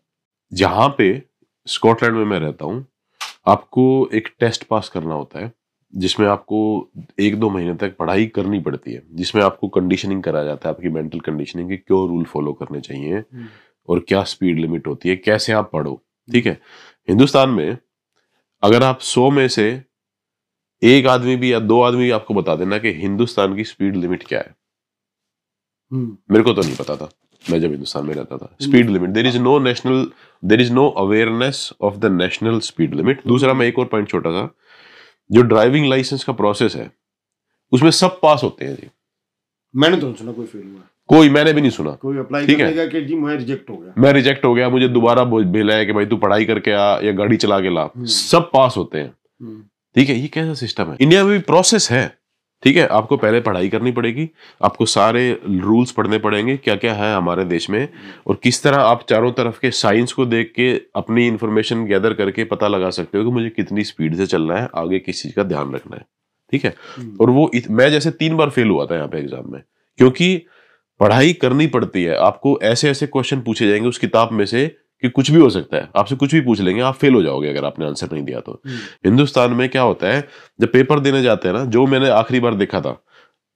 जहाँ 0.53 0.87
पे 0.97 1.23
स्कॉटलैंड 1.67 2.15
में 2.15 2.25
मैं 2.25 2.39
रहता 2.39 2.65
हूँ 2.65 2.85
आपको 3.47 4.09
एक 4.13 4.27
टेस्ट 4.39 4.63
पास 4.63 4.89
करना 4.89 5.13
होता 5.13 5.39
है 5.39 5.51
जिसमें 5.95 6.27
आपको 6.27 6.89
एक 7.19 7.39
दो 7.39 7.49
महीने 7.49 7.73
तक 7.75 7.95
पढ़ाई 7.97 8.25
करनी 8.25 8.59
पड़ती 8.59 8.93
है 8.93 9.03
जिसमें 9.13 9.41
आपको 9.43 9.67
कंडीशनिंग 9.67 10.23
करा 10.23 10.43
जाता 10.43 10.69
है 10.69 10.75
आपकी 10.75 10.89
मेंटल 10.89 11.19
कंडीशनिंग 11.19 11.69
के 11.69 11.77
क्यों 11.77 12.07
रूल 12.09 12.23
फॉलो 12.23 12.53
करने 12.53 12.81
चाहिए 12.81 13.23
और 13.89 13.99
क्या 13.99 14.23
स्पीड 14.23 14.59
लिमिट 14.59 14.87
होती 14.87 15.09
है 15.09 15.15
कैसे 15.15 15.53
आप 15.53 15.69
पढ़ो 15.73 16.01
ठीक 16.31 16.45
है? 16.45 16.61
हिंदुस्तान 17.09 17.49
में 17.49 17.77
अगर 18.63 18.83
आप 18.83 18.99
सौ 18.99 19.29
में 19.31 19.47
से 19.47 19.83
एक 20.83 21.07
आदमी 21.07 21.35
भी 21.35 21.53
या 21.53 21.59
दो 21.59 21.81
आदमी 21.81 22.03
भी 22.03 22.11
आपको 22.11 22.33
बता 22.33 22.55
देना 22.55 22.77
कि 22.77 22.91
हिंदुस्तान 22.91 23.55
की 23.55 23.63
स्पीड 23.63 23.95
लिमिट 23.95 24.23
क्या 24.23 24.39
है। 24.39 24.55
हम्म। 25.91 26.17
मेरे 26.31 26.43
को 26.43 26.53
तो 26.53 26.61
नहीं 26.61 26.75
पता 26.75 26.95
था। 26.95 27.09
मैं 27.51 27.61
जब 27.61 27.69
हिंदुस्तान 27.69 28.05
में 28.05 28.13
रहता 28.13 28.37
था। 28.37 28.55
Speed 28.61 28.89
limit 28.89 29.09
there 29.09 29.27
is 29.27 29.39
no 29.39 29.59
national 29.59 30.11
there 30.45 30.61
is 30.61 30.73
no 30.73 30.89
awareness 30.89 31.73
of 31.81 31.95
the 31.95 32.05
national 32.05 32.59
speed 32.59 32.95
limit 32.95 33.21
दूसरा 33.27 33.53
मैं 33.53 33.67
एक 33.67 33.79
और 33.79 33.85
पॉइंट 33.85 34.09
छोटा 34.09 34.31
सा। 34.31 34.55
जो 35.31 35.41
ड्राइविंग 35.41 35.85
लाइसेंस 35.85 36.23
का 36.23 36.33
प्रोसेस 36.33 36.75
है 36.75 36.91
उसमें 37.71 37.91
सब 37.91 38.19
पास 38.21 38.41
होते 38.43 38.65
हैं 38.65 38.75
जी। 38.75 38.87
मैंने 39.75 39.97
तो 39.97 40.13
सुना 40.13 40.31
कोई 40.31 40.45
फेल 40.45 40.63
हुआ। 40.63 40.81
कोई 41.07 41.29
मैंने 41.29 41.53
भी 41.53 41.61
नहीं 41.61 41.71
सुना। 41.71 41.91
कोई 41.91 42.17
अप्लाई 42.17 42.47
ठीक 42.47 42.59
है। 42.59 42.87
कि 42.87 43.01
जी 43.01 43.15
मैं 43.15 43.35
रिजेक्ट 43.35 43.69
हो 43.69 43.77
गया। 43.77 43.93
मैं 43.97 44.13
रिजेक्ट 44.13 44.45
हो 44.45 44.53
गया 44.53 44.69
मुझे 44.69 44.87
दोबारा 44.87 45.23
भेजा 45.23 45.73
है 45.73 45.85
कि 45.85 45.93
भाई 45.93 46.05
तू 46.05 46.17
पढ़ाई 46.17 46.45
करके 46.45 46.71
आ 46.71 46.99
या 46.99 47.11
गाड़ी 47.11 47.37
चला 47.37 47.59
के 47.59 47.69
ला। 47.69 47.81
हम्म। 47.81 48.05
सब 48.05 48.51
पास 48.51 48.73
होते 48.77 48.99
हैं। 48.99 49.13
हम्म, 49.41 49.63
ठीक 49.95 50.09
है 50.09 50.15
ये 50.15 50.27
कैसा 50.27 50.53
सिस्टम 50.53 50.89
है? 50.91 50.97
इंडिया 51.01 51.23
में 51.23 51.31
भी 51.33 51.39
प्रोसेस 51.39 51.91
है। 51.91 52.07
ठीक 52.63 52.77
है 52.77 52.85
आपको 52.87 53.17
पहले 53.17 53.39
पढ़ाई 53.41 53.69
करनी 53.69 53.91
पड़ेगी 53.91 54.29
आपको 54.63 54.85
सारे 54.85 55.31
रूल्स 55.45 55.91
पढ़ने 55.91 56.17
पड़ेंगे 56.17 56.55
क्या 56.57 56.75
क्या 56.75 56.93
है 56.93 57.13
हमारे 57.15 57.45
देश 57.45 57.69
में 57.69 57.87
और 58.27 58.39
किस 58.43 58.61
तरह 58.63 58.77
आप 58.77 59.05
चारों 59.09 59.31
तरफ़ 59.31 59.59
के 59.59 59.71
साइंस 59.71 60.13
को 60.13 60.25
देख 60.25 60.51
के 60.55 60.71
अपनी 60.95 61.27
इंफॉर्मेशन 61.27 61.85
गैदर 61.85 62.13
करके 62.13 62.43
पता 62.43 62.67
लगा 62.67 62.89
सकते 62.89 63.17
हो 63.17 63.23
कि 63.23 63.31
मुझे 63.31 63.49
कितनी 63.49 63.83
स्पीड 63.83 64.15
से 64.15 64.25
चलना 64.25 64.57
है 64.57 64.67
आगे 64.75 64.99
किस 64.99 65.23
चीज़ 65.23 65.33
का 65.33 65.43
ध्यान 65.43 65.73
रखना 65.73 65.95
है। 65.95 66.05
ठीक 66.51 66.65
है? 66.65 66.73
हम्म। 66.97 67.17
और 67.21 67.29
वो 67.29 67.49
इत, 67.53 67.69
मैं 67.69 67.89
जैसे 67.91 68.11
तीन 68.11 68.37
बार 68.37 68.49
फेल 68.49 68.69
हुआ 68.69 68.85
था 68.85 68.95
यहाँ 68.95 69.07
पे 69.07 69.17
एग्ज़ाम 69.17 69.51
में 69.51 69.61
क्योंकि 69.99 70.45
पढ़ाई 70.99 71.33
करनी 71.33 71.67
पड़ती 71.67 72.03
है 72.03 72.15
आपको 72.15 72.59
ऐसे 72.63 72.89
ऐसे 72.89 73.07
क्वेश्चन 73.07 73.41
पूछे 73.41 73.67
जाएँगे 73.67 73.87
उस 73.87 73.97
किताब 73.97 74.31
में 74.31 74.45
से 74.45 74.65
कि 75.01 75.09
कुछ 75.09 75.31
भी 75.31 75.39
हो 75.39 75.49
सकता 75.49 75.77
है। 75.77 75.89
आपसे 75.95 76.15
कुछ 76.15 76.33
भी 76.33 76.41
पूछ 76.41 76.61
लेंगे 76.61 76.81
आप 76.81 76.95
फेल 76.95 77.13
हो 77.13 77.21
जाओगे 77.23 77.49
अगर 77.49 77.65
आपने 77.65 77.85
आंसर 77.85 78.07
नहीं 78.13 78.23
दिया 78.23 78.39
तो। 78.39 78.61
हम्म, 78.65 78.75
हिंदुस्तान 79.05 79.51
में 79.51 79.69
क्या 79.69 79.81
होता 79.81 80.07
है 80.07 80.27
जब 80.61 80.71
पेपर 80.71 80.99
देने 80.99 81.21
जाते 81.21 81.47
हैं 81.47 81.55
ना 81.55 81.65
जो 81.65 81.85
मैंने 81.85 82.09
आखिरी 82.09 82.39
बार 82.39 82.55
देखा 82.55 82.81
था 82.81 83.03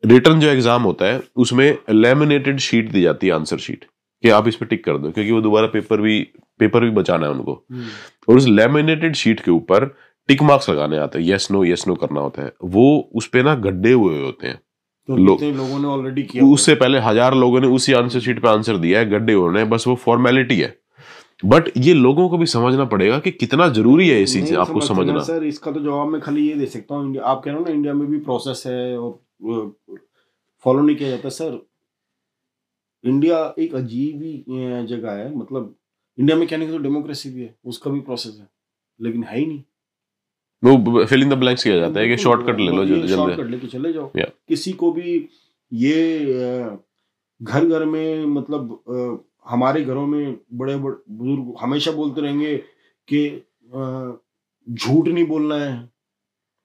रिटर्न 0.06 0.40
जो 0.40 0.48
एग्ज़ाम 0.48 0.84
होता 0.84 1.06
है 1.06 1.22
उसमें 1.36 1.78
लेमिनेटेड 1.90 2.60
शीट 2.60 2.92
दी 2.92 3.02
जाती 3.02 3.28
है 3.28 3.34
आंसर 3.34 3.58
शीट 3.58 3.86
कि 4.24 4.30
आप 4.30 4.48
इस 4.48 4.56
पर 4.56 4.66
टिक 4.66 4.86
कर 4.86 4.98
दो 4.98 5.12
क्योंकि 5.12 5.32
वो 5.32 5.42
दोबारा 5.42 5.68
पेपर 5.68 6.02
भी 6.02 6.28
पेपर 6.60 6.80
भी 6.80 6.90
बचाना 6.90 7.26
है 7.26 7.32
उनको। 7.32 7.66
हम्म, 7.72 7.84
और 8.30 8.38
उस 8.38 8.48
लेमिनेटेड 8.48 9.16
शीट 9.16 9.40
के 9.40 9.52
ऊपर 9.52 9.86
टिक 10.28 10.42
मार्क्स 10.42 10.70
लगाने 10.70 10.98
आते 10.98 11.20
हैं 11.20 11.26
यस 11.26 11.52
नो 11.52 11.66
यस 11.66 11.88
नो 11.88 11.96
करना 11.96 12.22
होता 12.22 12.44
है। 12.44 12.54
वो 12.64 13.10
उस 13.16 13.28
पर 13.28 13.44
ना 13.44 13.56
गड्ढे 13.56 13.92
हुए 13.92 14.22
होते 14.22 14.48
हैं। 14.48 14.60
तो 15.08 15.18
लो- 15.18 15.44
लोगों 15.44 15.80
ने 15.80 15.88
ऑलरेडी 15.88 16.24
किया 16.24 16.44
उससे 16.44 16.76
पहले 16.76 17.00
हज़ार 17.00 17.36
लोगों 17.36 17.62
ने 17.62 17.68
उसी 17.68 17.94
आंसर 17.94 18.20
शीट 18.20 18.42
पे 18.42 18.48
आंसर 18.48 18.78
दिया 18.78 19.00
है 19.00 19.10
गड्ढे 19.10 19.34
हो 19.34 19.48
रहे 19.48 19.62
हैं 19.62 19.70
बस 19.70 19.88
वो 19.88 19.96
फॉर्मेलिटी 19.96 20.60
है। 20.60 20.85
बट 21.44 21.70
ये 21.78 21.94
लोगों 21.94 22.28
को 22.30 22.38
भी 22.38 22.46
समझना 22.48 22.86
पड़ेगा 22.86 23.18
कि 23.20 23.32
कितना 23.32 23.68
ज़रूरी 23.70 24.08
है 24.10 24.20
ये 24.20 24.26
चीज़ 24.26 24.56
आपको 24.56 24.82
समझना 24.82 25.22
सर 25.24 25.44
इसका 25.44 25.72
तो 25.72 25.80
जवाब 25.80 26.08
मैं 26.10 26.22
खाली 26.22 26.48
ये 26.48 26.54
दे 26.56 26.66
सकता 26.66 26.96
हूँ 26.96 27.18
आप 27.18 27.42
कह 27.46 27.52
रहे 27.52 27.60
हो 27.60 27.66
ना 27.66 27.72
इंडिया 27.72 27.94
में 27.94 28.08
भी 28.10 28.20
प्रोसेस 28.20 28.64
है 28.68 28.98
और 28.98 29.76
फॉलो 30.66 30.82
नहीं 30.82 30.96
किया 30.96 31.10
जाता। 31.10 31.30
सर 31.30 31.60
इंडिया 33.04 33.54
एक 33.60 33.76
अजीब 33.76 34.22
ही 34.24 34.86
जगह 34.88 35.12
है। 35.12 35.36
मतलब 35.38 35.76
इंडिया 36.18 36.38
में 36.38 36.48
कहने 36.48 36.66
की 36.66 36.72
तो 36.72 36.78
डेमोक्रेसी 36.80 37.30
भी 37.30 37.42
है 37.42 37.54
उसका 37.66 37.92
भी 37.92 38.00
प्रोसेस 38.02 38.38
है 38.40 38.48
लेकिन 39.00 39.24
है 39.24 39.38
ही 39.40 39.46
नहीं। 39.46 39.62
वो 40.64 41.06
फिल 41.06 41.24
इन 41.24 41.30
द 41.30 41.34
ब्लैंक्स 41.36 41.64
किया 41.64 41.78
जाता 41.80 42.00
है 42.00 42.08
कि 42.08 42.18
शॉर्टकट 42.24 42.60
ले 42.60 42.72
लो 42.72 42.86
जल्दी 42.86 43.08
जल्दी। 43.08 43.16
शॉर्टकट 43.16 43.50
लेके 43.52 43.68
चले 43.68 43.94
जाओ। 43.94 44.12
किसी 44.18 44.72
को 44.74 44.92
भी 44.92 45.28
ये 45.72 46.30
घर 47.42 47.66
घर 47.66 47.86
में 47.86 48.26
मतलब 48.26 49.24
हमारे 49.46 49.84
घरों 49.84 50.06
में 50.08 50.36
बड़े 50.54 50.76
बड़े 50.76 50.96
बुज़ुर्ग 51.12 51.54
हमेशा 51.62 51.92
बोलते 51.92 52.22
रहेंगे 52.22 52.56
कि 53.08 53.28
झूठ 54.68 55.08
नहीं 55.08 55.26
बोलना 55.28 55.56
है 55.56 55.74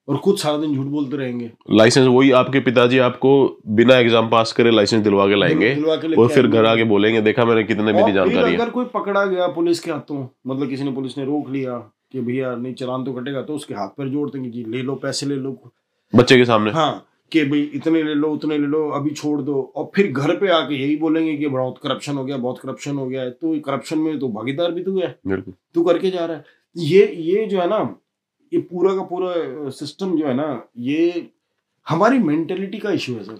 और 0.08 0.16
खुद 0.16 0.36
सारा 0.38 0.58
दिन 0.58 0.74
झूठ 0.74 0.86
बोलते 0.86 1.16
रहेंगे। 1.16 1.50
लाइसेंस 1.70 2.06
वही 2.06 2.30
आपके 2.32 2.60
पिताजी 2.60 2.98
आपको 2.98 3.32
बिना 3.68 3.96
एग्ज़ाम 3.96 4.28
पास 4.28 4.52
करे 4.52 4.70
लाइसेंस 4.70 5.02
दिलवा 5.04 5.26
के 5.28 5.34
लाएँगे 5.34 5.74
दिलवा 5.74 5.96
के 5.96 6.14
और 6.14 6.28
फिर 6.28 6.46
घर 6.46 6.66
आके 6.66 6.84
बोलेंगे 6.84 7.20
देखा 7.20 7.44
मैंने 7.44 7.64
कितने 7.64 7.92
मेरी 7.92 8.12
जानकारी 8.12 8.54
अगर 8.54 8.70
कोई 8.70 8.84
पकड़ा 8.94 9.24
गया 9.24 9.46
पुलिस 9.54 9.80
के 9.80 9.90
हाथों 9.90 10.26
मतलब 10.46 10.68
किसी 10.68 10.84
ने 10.84 10.92
पुलिस 10.92 11.18
ने 11.18 11.24
रोक 11.24 11.50
लिया 11.50 11.78
कि 12.12 12.20
भैया 12.20 12.54
नहीं 12.56 12.74
चलान 12.74 13.04
तो 13.04 13.12
कटेगा 13.12 13.42
तो 13.42 13.54
उसके 13.54 13.74
हाथ 13.74 13.88
पर 13.98 14.08
जोड़ 14.08 14.28
देंगे 14.30 14.50
जी 14.50 14.64
ले 14.68 14.82
लो 14.82 14.94
पैसे 14.94 15.26
ले 15.26 15.36
लो। 15.36 15.52
बच्चे 16.12 16.36
के 16.36 16.44
सामने। 16.44 16.70
हाँ 16.70 17.06
कि 17.32 17.44
भाई 17.44 17.60
इतने 17.74 18.02
ले 18.02 18.14
लो 18.14 18.30
उतने 18.32 18.58
ले 18.58 18.66
लो 18.66 18.88
अभी 18.90 19.10
छोड़ 19.10 19.40
दो। 19.42 19.60
और 19.76 19.90
फिर 19.94 20.10
घर 20.12 20.36
पे 20.36 20.48
आके 20.48 20.74
यही 20.74 20.96
बोलेंगे 20.96 21.36
कि 21.36 21.46
बहुत 21.46 21.78
करप्शन 21.82 22.16
हो 22.16 22.24
गया 22.24 22.36
बहुत 22.36 22.58
करप्शन 22.58 22.96
हो 22.96 23.06
गया 23.06 23.22
है। 23.22 23.30
तो 23.30 23.58
करप्शन 23.60 23.98
में 23.98 24.18
तो 24.18 24.28
भागीदार 24.28 24.72
भी 24.72 24.84
तू 24.84 24.98
है। 25.00 25.10
तू 25.74 25.82
करके 25.82 26.10
जा 26.10 26.24
रहा 26.26 26.36
है। 26.36 26.44
ये 26.76 27.06
ये 27.16 27.46
जो 27.46 27.60
है 27.60 27.68
ना 27.68 27.78
ये 28.52 28.60
पूरा 28.60 28.94
का 28.94 29.02
पूरा 29.02 29.70
सिस्टम 29.70 30.16
जो 30.18 30.26
है 30.26 30.34
ना 30.34 30.48
ये 30.78 31.28
हमारी 31.86 32.18
मेंटेलिटी 32.18 32.78
का 32.78 32.90
इशू 32.90 33.12
है 33.14 33.22
सर 33.24 33.38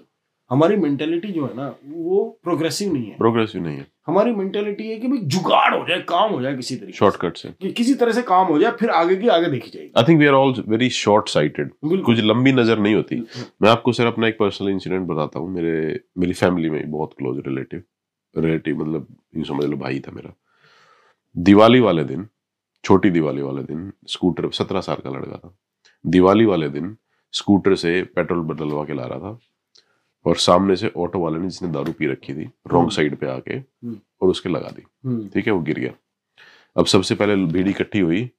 हमारी 0.51 0.77
मेंटेलिटी 0.77 1.29
जो 1.29 1.47
है 1.47 1.55
ना 1.57 1.67
वो 1.87 2.41
प्रोग्रेसिव 2.45 2.93
नहीं 2.93 3.07
है। 3.07 3.17
प्रोग्रेसिव 3.17 3.63
नहीं 3.63 3.77
है। 3.77 3.87
हमारी 4.07 4.33
मेंटेलिटी 4.33 4.89
है 4.89 4.97
कि 4.99 5.09
भाई 5.09 5.19
जुगाड़ 5.19 5.75
हो 5.75 5.85
जाए 5.89 6.01
काम 6.01 6.31
हो 6.31 6.41
जाए 6.43 6.57
किसी 6.57 6.77
तरीके 6.77 6.93
शॉर्टकट 6.93 7.37
से। 7.37 7.49
कि 7.61 7.71
किसी 7.73 7.95
तरह 7.95 8.13
से 8.13 8.23
काम 8.23 8.47
हो 8.47 8.59
जाए 8.59 8.73
फिर 8.73 8.91
आगे 8.91 9.17
की 9.17 9.29
आगे 9.29 9.51
देखी 9.51 9.71
जाएगी। 9.71 9.91
I 9.99 10.05
think 10.09 10.21
we 10.21 10.27
are 10.27 10.35
all 10.35 10.55
very 10.69 10.89
short 10.91 11.29
sighted 11.29 11.71
कुछ 11.85 12.21
लंबी 12.21 12.53
नज़र 12.53 12.79
नहीं 12.79 12.95
होती। 12.95 13.17
मैं 13.63 13.71
आपको 13.71 13.93
सिर्फ़ 13.93 14.13
अपना 14.13 14.29
एक 14.29 14.39
पर्सनल 14.39 14.69
इंसिडेंट 14.69 15.07
बताता 15.09 15.39
हूँ। 15.39 15.51
मेरे 15.51 16.01
मेरी 16.19 16.33
फैमिली 16.33 16.71
में 16.71 16.91
बहुत 16.91 17.15
क्लोज 17.19 17.43
रिलेटिव 17.47 17.83
रिलेटिव 18.35 18.79
मतलब 18.79 19.07
यूँ 19.37 19.45
समझ 19.45 19.65
लो 19.65 19.77
भाई 19.77 20.01
था 20.01 20.13
मेरा। 20.13 20.35
दिवाली 21.37 21.81
वाले 21.81 22.05
दिन 22.05 22.27
छोटी 22.85 23.11
दिवाली 23.11 23.43
वाले 23.43 23.63
दिन 23.63 23.93
स्कूटर 24.09 24.51
सत्रह 24.51 24.81
साल 24.81 24.97
का 24.97 25.11
लड़का 25.11 25.37
था। 25.37 25.55
दिवाली 26.05 26.45
वाले 26.45 26.69
दिन 26.69 26.97
स्कूटर 27.33 27.75
से 27.75 28.03
पेट्रोल 28.17 28.41
बदलवा 28.45 28.85
के 28.85 28.95
ला 28.95 29.07
रहा 29.07 29.19
था। 29.19 29.39
और 30.25 30.37
सामने 30.37 30.77
से 30.77 30.93
ऑटो 30.97 31.19
वाले 31.19 31.39
ने 31.39 31.45
जिसने 31.45 31.69
दारू 31.69 31.93
पी 31.93 32.07
रखी 32.07 32.35
थी 32.35 32.43
रॉन्ग 32.43 32.77
हम्म। 32.77 32.89
साइड 32.89 33.17
पे 33.17 33.27
आके 33.27 33.55
हम्म। 33.55 34.01
और 34.23 34.29
उसके 34.29 34.49
लगा 34.49 34.69
दी। 34.69 34.83
हम्म, 35.05 35.29
ठीक 35.29 35.47
है 35.47 35.53
वो 35.53 35.61
गिर 35.61 35.79
गया। 35.79 35.93
अब 36.77 36.87
सबसे 36.87 37.15
पहले 37.15 37.37
भीड़ 37.37 37.69
इकट्ठी 37.69 37.99
हुई। 37.99 38.31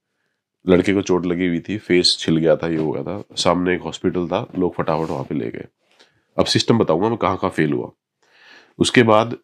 लड़के 0.68 0.94
को 0.94 1.02
चोट 1.02 1.26
लगी 1.26 1.48
हुई 1.48 1.60
थी 1.60 1.78
फेस 1.78 2.18
छिल 2.20 2.38
गया 2.38 2.56
था 2.56 2.68
ये 2.68 2.78
हो 2.78 2.92
गया 2.92 3.04
था। 3.04 3.24
सामने 3.36 3.76
एक 3.76 3.82
हॉस्पिटल 3.82 4.28
था 4.28 4.48
लोग 4.58 4.76
फटाफट 4.76 5.10
वहाँ 5.10 5.24
पे 5.24 5.36
ले 5.36 5.50
गए। 5.52 5.66
अब 6.38 6.46
सिस्टम 6.46 6.78
बताऊँगा 6.78 7.10
मैं 7.10 7.18
कहाँ 7.18 7.38
कहाँ 7.38 7.52
फेल 7.52 7.74
हुआ। 7.74 7.92
उसके 8.80 9.04
बाद 9.04 9.38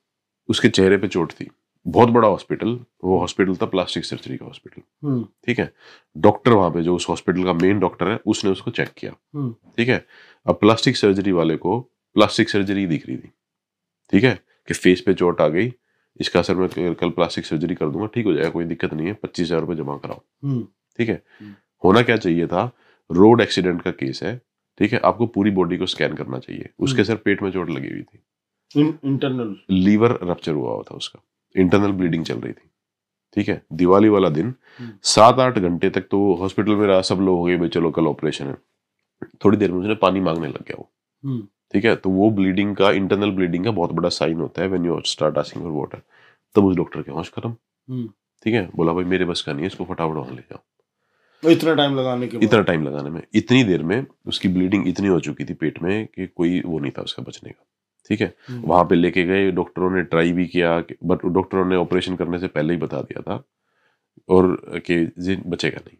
उसके 0.50 0.70
चेहरे 0.70 0.98
पे 0.98 1.08
चोट 1.08 1.32
थी। 1.32 1.50
बहुत 1.88 2.10
बड़ा 2.10 2.28
हॉस्पिटल 2.28 2.80
वो 3.04 3.20
हॉस्पिटल 3.20 3.56
था 3.56 3.66
प्लास्टिक 3.66 4.06
सर्जरी 4.06 4.38
का 4.38 4.46
हॉस्पिटल 4.46 4.82
ठीक 5.46 5.60
है? 5.60 5.74
डॉक्टर 6.18 6.52
वहाँ 6.52 6.72
पे 6.72 6.82
जो 6.82 6.96
उस 6.96 7.10
हॉस्पिटल 7.10 7.44
का 7.44 7.54
मेन 7.54 7.80
डॉक्टर 7.80 8.08
है 8.08 8.20
उसने 8.26 8.52
उसको 8.52 8.72
चेक 8.72 8.90
किया। 8.98 9.12
ठीक 9.78 9.90
है? 9.90 10.06
अब 10.46 10.56
प्लास्टिक 10.56 10.98
सर्जरी 10.98 11.32
वाले 11.32 11.58
को 11.58 11.90
प्लास्टिक 12.18 12.50
सर्जरी 12.50 12.86
दिख 12.88 13.08
रही 13.08 13.18
थी। 13.18 13.32
ठीक 14.12 14.24
है? 14.24 14.40
कि 14.68 14.74
फेस 14.74 15.02
पे 15.02 15.14
चोट 15.14 15.42
आ 15.42 15.48
गई 15.48 15.74
इसका 16.20 16.40
असर 16.40 16.56
मैं 16.56 16.96
कल 16.96 17.10
प्लास्टिक 17.10 17.46
सर्जरी 17.46 17.76
कर 17.76 17.90
दूँगा 17.90 18.08
ठीक 18.08 18.26
हो 18.26 18.34
जाएगा 18.34 18.50
कोई 18.50 18.66
दिक्कत 18.66 18.94
नहीं 18.94 19.08
है 19.08 19.14
पच्चीस 19.14 19.48
हज़ार 19.48 19.62
रुपये 19.62 19.76
जमा 19.76 19.98
कराओ। 19.98 20.22
हम्म, 20.44 20.68
ठीक 20.98 21.10
है? 21.10 21.24
हम्म। 21.40 21.56
होना 21.84 22.02
क्या 22.02 22.18
चाहिए 22.18 22.48
था? 22.48 22.72
रोड 23.12 23.42
एक्सीडेंट 23.42 23.82
का 23.82 23.92
केस 23.92 24.24
है 24.24 24.42
ठीक 24.78 24.94
है? 24.94 25.00
आपको 25.00 25.28
पूरी 25.28 25.52
बॉडी 25.52 25.78
को 25.78 25.86
स्कैन 25.86 26.14
करना 26.14 26.40
चाहिए। 26.40 26.70
उसके 26.80 27.02
हम्म। 27.02 27.04
सर 27.04 27.16
पेट 27.16 27.42
में 27.42 27.52
चोट 27.52 27.70
लगी 27.70 27.90
हुई 27.90 28.02
थी। 28.02 28.20
इन- 28.82 29.06
इंटरनल 29.06 29.56
लीवर 29.70 30.20
रप्चर 30.24 30.52
हुआ 30.52 30.74
हुआ 30.74 30.84
था 30.84 30.96
उसका। 30.96 31.24
इंटरनल 31.58 31.92
ब्लीडिंग 31.92 32.26
चल 32.26 32.40
रही 32.40 32.54
थी। 32.54 32.70
ठीक 33.36 33.50
है? 33.50 33.66
दिवाली 33.74 34.10
वाला 34.10 34.30
दिन। 34.30 34.54
सात 35.04 35.40
आठ 35.40 35.60
घंटे 35.60 35.90
तक 35.90 36.02
तो 36.02 36.34
हॉस्पिटल 36.34 36.76
में 36.76 36.88
रहा 36.88 37.02
सब 37.02 37.16
लोग 37.16 37.40
हो 37.40 37.44
गए 37.44 37.58
भाई 37.58 37.70
चलो 37.70 37.92
कल 37.92 38.08
ऑपरेशन 38.08 38.48
है। 38.48 38.58
थोड़ी 39.46 39.58
देर 39.58 39.72
में 39.72 39.80
उसने 39.80 39.96
पानी 39.96 40.20
मांगने 40.20 40.48
लग 40.48 40.64
गया 40.68 40.76
वो। 40.80 40.92
ठीक 41.74 41.86
है? 41.86 41.96
तो 41.96 42.10
वो 42.10 42.30
ब्लीडिंग 42.32 42.76
का 42.76 42.92
इंटरनल 42.92 43.32
ब्लीडिंग 43.32 43.66
का 43.66 43.72
बहुत 43.72 43.92
बड़ा 43.92 44.10
साइन 44.10 44.40
होता 44.40 44.62
है 44.62 44.68
when 44.68 44.86
you 44.86 45.02
start 45.06 45.38
asking 45.38 45.64
for 45.64 45.72
water 45.72 46.02
तब 46.56 46.66
उस 46.66 46.76
डॉक्टर 46.76 47.02
के 47.02 47.12
होश 47.12 47.30
खत्म। 47.30 47.50
हम्म। 47.50 48.10
ठीक 48.44 48.54
है? 48.54 48.70
बोला 48.76 48.94
भाई 48.94 49.04
मेरे 49.04 49.26
बस 49.26 49.42
का 49.42 49.54
नहीं 49.54 49.62
है 49.62 49.68
इसको 49.68 49.86
फटाफट 49.86 50.16
वहाँ 50.16 50.36
ले 50.36 50.42
जाओ। 50.42 51.50
इतना 51.52 51.74
टाइम 51.76 51.98
लगाने 51.98 52.28
के 52.28 52.38
इतना 52.38 52.62
टाइम 52.62 52.84
लगाने 52.84 53.10
में। 53.10 53.22
इतनी 53.34 53.64
देर 53.64 53.84
में 53.84 54.06
उसकी 54.26 54.50
ब्लीडिंग 54.50 54.88
इतनी 54.88 55.08
हो 55.08 55.20
चुकी 55.20 55.46
थी 55.46 55.54
पेट 55.54 55.82
में 55.84 56.06
कि 56.06 56.28
कोई 56.28 56.62
वो 56.66 56.80
नहीं 56.80 56.92
था 56.92 57.02
उसका 57.02 57.24
बचने 57.24 57.50
का। 57.50 57.64
ठीक 58.10 58.22
है? 58.22 58.34
हम्म, 58.48 58.62
वहाँ 58.62 58.84
पे 58.84 58.96
लेके 58.96 59.24
गए 59.24 59.52
डॉक्टरों 59.52 59.90
ने 59.92 60.02
ट्राई 60.04 60.32
भी 60.32 60.46
किया 60.46 60.78
बट 61.04 61.26
डॉक्टरों 61.26 61.66
ने 61.66 61.76
ऑपरेशन 61.76 62.16
करने 62.16 62.40
से 62.40 62.48
पहले 62.48 62.74
ही 62.74 62.80
बता 62.80 63.02
दिया 63.02 63.22
था 63.22 63.44
और 64.30 64.56
कि 64.86 65.06
जी 65.20 65.36
बचेगा 65.46 65.78
नहीं। 65.78 65.98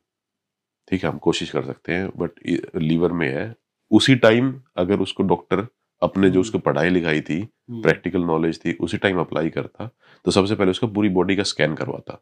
ठीक 0.88 1.04
है? 1.04 1.10
हम 1.10 1.18
कोशिश 1.18 1.50
कर 1.50 1.66
सकते 1.66 1.94
हैं 1.94 2.10
बट 2.18 2.32
लीवर 2.76 3.12
में 3.12 3.28
है 3.30 3.56
उसी 3.92 4.16
टाइम 4.16 4.54
अगर 4.78 5.00
उसको 5.00 5.24
डॉक्टर 5.24 5.66
अपने 6.02 6.30
जो 6.30 6.42
उसको 6.42 6.60
पढ़ाई 6.60 6.90
लिखाई 6.90 7.22
थी 7.22 7.40
हम्म, 7.40 7.82
प्रैक्टिकल 7.82 8.22
नॉलेज 8.22 8.60
थी 8.66 8.74
उसी 8.82 8.98
टाइम 8.98 9.20
अप्लाई 9.20 9.50
करता 9.50 9.90
तो 10.26 10.32
सबसे 10.32 10.56
पहले 10.56 10.72
उसका 10.72 10.88
पूरी 10.88 11.10
बॉडी 11.10 11.36
का 11.36 11.44
स्कैन 11.44 11.74
करवाता। 11.76 12.22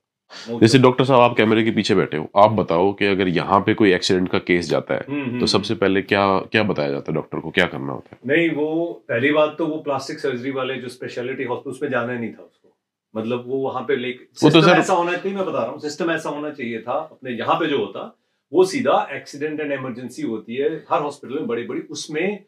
जैसे 0.62 0.80
डॉक्टर 0.80 1.04
साहब 1.06 1.22
आप 1.22 1.36
कैमरे 1.38 1.64
के 1.64 1.72
पीछे 1.72 1.96
बैठे 1.96 2.18
हो 2.18 2.30
आप 2.38 2.52
बताओ 2.52 2.92
कि 2.94 3.06
अगर 3.06 3.28
यहाँ 3.28 3.60
पे 3.66 3.74
कोई 3.74 3.92
एक्सीडेंट 3.94 4.30
का 4.30 4.40
केस 4.40 4.70
जाता 4.70 4.94
है 4.94 5.06
हम्म, 5.10 5.24
हम्म, 5.24 5.40
तो 5.40 5.46
सबसे 5.46 5.76
पहले 5.76 6.02
क्या 6.02 6.24
क्या 6.52 6.64
बताया 6.64 6.90
जाता 6.92 7.12
है 7.12 7.16
डॉक्टर 7.16 7.40
को 7.40 7.50
क्या 7.52 7.66
करना 7.66 7.94
होता 7.94 8.16
है? 8.16 8.20
नहीं 8.28 8.50
वो 8.56 8.86
पहली 9.10 9.32
बात 9.32 9.56
तो 9.58 9.66
वो 9.68 9.78
प्लास्टिक 9.82 10.20
सर्जरी 10.20 10.52
वाले 10.52 10.76
जो 10.76 10.90
स्पेशलिटी 10.90 11.44
हॉस्पिटल 11.44 11.72
उसमें 11.72 11.90
जाना 11.90 12.14
ही 12.14 12.20
नहीं 12.20 12.34
था 12.34 12.44
उसको। 12.44 12.74
मतलब 13.14 13.44
वो 13.48 13.58
वहाँ 13.60 13.82
पे 13.88 13.96
लेके 13.96 14.50
तो 14.50 14.72
ऐसा 14.72 14.94
होना 14.94 15.16
चाहिए 15.16 15.38
मैं 15.38 15.46
बता 15.46 15.62
रहा 15.62 15.72
हूँ 15.72 15.80
सिस्टम 15.80 16.12
ऐसा 16.12 16.30
होना 16.30 16.50
चाहिए 16.52 16.80
था 16.82 16.94
अपने 17.12 17.32
यहाँ 17.32 17.56
पे 17.56 17.68
जो 17.68 17.78
होता 17.86 18.08
वो 18.56 18.64
सीधा 18.66 18.96
एक्सीडेंट 19.14 19.60
एंड 19.60 19.72
इमरजेंसी 19.72 20.22
होती 20.24 20.56
है, 20.56 20.70
हर 20.90 21.02
हॉस्पिटल 21.02 21.36
में 21.36 21.48
बड़ी 21.48 21.64
बड़ी 21.64 21.82
उसमें 21.92 22.44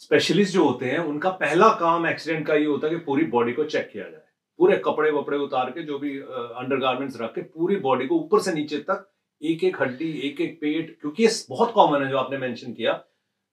स्पेशलिस्ट 0.00 0.52
जो 0.54 0.64
होते 0.64 0.86
हैं, 0.86 0.98
उनका 1.00 1.30
पहला 1.40 1.68
काम 1.80 2.06
एक्सीडेंट 2.06 2.46
का 2.46 2.54
ये 2.54 2.64
होता 2.66 2.86
है 2.86 2.94
कि 2.94 3.04
पूरी 3.04 3.24
बॉडी 3.34 3.52
को 3.52 3.64
चेक 3.66 3.88
किया 3.92 4.04
जाए। 4.04 4.22
पूरे 4.58 4.76
कपड़े 4.84 5.10
वपड़े 5.10 5.38
उतार 5.38 5.70
के, 5.70 5.82
जो 5.82 5.98
भी 5.98 6.18
अंडरगारमेंट्स 6.18 7.20
रख 7.20 7.34
के 7.34 7.42
पूरी 7.42 7.76
बॉडी 7.86 8.06
को 8.06 8.16
ऊपर 8.16 8.40
से 8.40 8.52
नीचे 8.54 8.78
तक 8.80 9.08
एक 9.42 9.64
एक 9.64 9.80
हड्डी 9.82 10.10
एक 10.28 10.40
एक 10.40 10.58
पेट, 10.60 10.96
क्योंकि 11.00 11.22
ये 11.22 11.30
बहुत 11.48 11.72
कॉमन 11.72 12.02
है 12.02 12.10
जो 12.10 12.18
आपने 12.18 12.38
मेंशन 12.38 12.72
किया। 12.72 12.92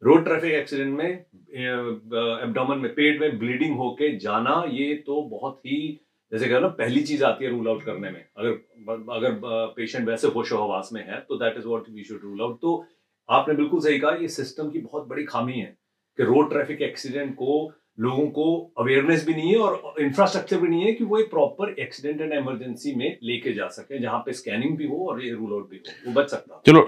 रोड 0.04 0.24
ट्रैफ़िक 0.26 0.54
एक्सीडेंट 0.54 0.98
में 0.98 1.10
एब्डोमन 1.10 2.78
में, 2.78 2.94
पेट 2.94 3.20
में 3.22 3.38
ब्लीडिंग 3.40 3.76
होके 3.78 4.16
जाना, 4.20 4.64
ये 4.70 4.94
तो 5.08 5.22
बहुत 5.32 5.60
ही, 5.66 6.00
जैसे 6.32 6.48
कह 6.50 6.60
ना, 6.60 6.68
पहली 6.70 7.02
चीज़ 7.04 7.24
आती 7.24 7.46
है 7.46 7.52
रूल 7.52 7.68
आउट 7.68 7.84
करने 7.84 8.10
में। 8.10 8.26
अगर 8.38 8.58
अगर 8.90 9.40
पेशेंट 9.76 10.08
वैसे 10.08 10.28
होशो 10.28 10.58
हवास 10.58 10.90
में 10.94 11.02
है 11.08 11.20
तो 11.30 11.36
that 11.38 11.58
is 11.58 11.66
what 11.68 11.90
we 11.90 12.04
should 12.04 12.22
rule 12.24 12.42
out 12.42 12.60
तो 12.62 12.86
आपने 13.30 13.54
बिल्कुल 13.56 13.82
सही 13.82 14.00
कहा, 14.00 14.12
ये 14.12 14.28
सिस्टम 14.28 14.70
की 14.70 14.80
बहुत 14.80 15.08
बड़ी 15.08 15.24
खामी 15.26 15.54
है 15.54 15.76
कि 16.18 16.24
रोड 16.24 16.50
ट्रैफ़िक 16.50 16.82
एक्सीडेंट 16.82 17.34
को 17.36 17.72
लोगों 18.02 18.26
को 18.28 18.44
अवेयरनेस 18.80 19.26
भी 19.28 19.34
नहीं 19.34 19.50
है 19.50 19.58
और 19.60 20.02
इंफ्रास्ट्रक्चर 20.02 20.58
भी 20.58 20.68
नहीं 20.68 20.84
है 20.84 20.92
कि 20.92 21.04
वो 21.04 21.18
एक 21.18 21.30
प्रॉपर 21.30 21.76
एक्सीडेंट 21.80 22.22
एंड 22.22 22.34
इमरजेंसी 22.34 22.94
में 22.96 23.06
लेके 23.24 23.54
जा 23.54 23.68
सके 23.70 24.00
जहाँ 24.00 24.20
पे 24.20 24.34
स्कैनिंग 24.34 24.78
भी 24.78 24.88
हो 24.88 25.08
और 25.10 25.22
ये 25.24 25.32
रूल 25.32 25.52
आउट 25.54 25.70
भी 25.70 25.78
हो। 25.78 25.94
वो 26.08 26.14
बच 26.14 26.30
सकता 26.30 26.62
चलो 26.66 26.82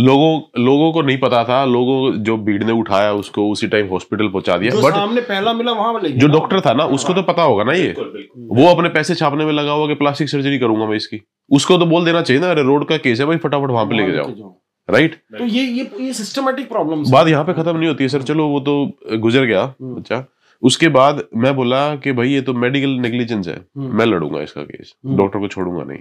लोगों 0.00 0.62
लोगों 0.64 0.92
को 0.92 1.02
नहीं 1.02 1.18
पता 1.18 1.42
था 1.44 1.64
लोगों 1.66 2.12
जो 2.22 2.36
भीड़ 2.40 2.62
ने 2.64 2.72
उठाया 2.80 3.12
उसको 3.14 3.48
उसी 3.50 3.68
टाइम 3.68 3.88
हॉस्पिटल 3.88 4.28
पहुँचा 4.28 4.56
दिया। 4.56 4.74
बट 4.76 4.94
सामने 4.94 5.20
पहला 5.22 5.52
मिला 5.52 5.72
वहाँ 5.74 6.00
ले 6.02 6.10
जो 6.10 6.28
डॉक्टर 6.28 6.60
था 6.60 6.72
ना 6.74 6.84
उसको 6.96 7.14
तो 7.14 7.22
पता 7.24 7.42
होगा 7.42 7.64
ना 7.64 7.72
ये। 7.72 7.82
बिल्कुल 7.82 8.10
बिल्कुल। 8.12 8.58
वो 8.58 8.66
अपने 8.68 8.88
पैसे 8.90 9.14
छापने 9.14 9.44
में 9.44 9.52
लगा 9.52 9.72
हुआ 9.72 9.86
कि 9.86 9.94
प्लास्टिक 9.96 10.28
सर्जरी 10.28 10.58
करूँगा 10.58 10.86
मैं 10.86 10.96
इसकी। 10.96 11.20
उसको 11.50 11.76
तो 11.78 11.86
बोल 11.86 12.04
देना 12.04 12.22
चाहिए 12.22 12.42
ना 12.42 12.50
अरे 12.50 12.62
रोड 12.64 12.88
का 12.88 12.96
केस 12.98 13.20
है 13.20 13.26
भाई 13.26 13.36
फटाफट 13.38 13.70
वहाँ 13.70 13.86
पे 13.86 13.96
लेके 13.96 14.12
जाओ। 14.12 14.54
राइट 14.88 15.14
तो 15.38 15.44
ये 15.46 15.62
ये 15.62 15.90
ये 16.00 16.12
सिस्टमेटिक 16.14 16.68
प्रॉब्लम 16.68 17.02
बात 17.10 17.28
यहाँ 17.28 17.44
पे 17.44 17.52
खत्म 17.54 17.76
नहीं 17.76 17.88
होती 17.88 18.04
है 18.04 18.08
सर। 18.08 18.22
चलो 18.24 18.46
वो 18.48 18.60
तो 18.60 18.74
गुजर 19.18 19.44
गया 19.44 19.62
हम्म। 19.62 19.94
बच्चा। 19.94 20.24
उसके 20.62 20.88
बाद 20.88 21.24
मैं 21.36 21.54
बोला 21.56 21.96
कि 21.96 22.12
भाई 22.12 22.28
ये 22.28 22.40
तो 22.40 22.54
मेडिकल 22.54 22.88
नेग्लिजेंस 22.88 23.48
है। 23.48 23.56
हम्म। 23.76 23.96
मैं 23.98 24.06
लड़ूँगा 24.06 24.40
इसका 24.42 24.62
केस 24.62 24.94
हम्म। 25.06 25.16
डॉक्टर 25.16 25.38
को 25.38 25.48
छोड़ूँगा 25.48 25.84
नहीं। 25.84 26.00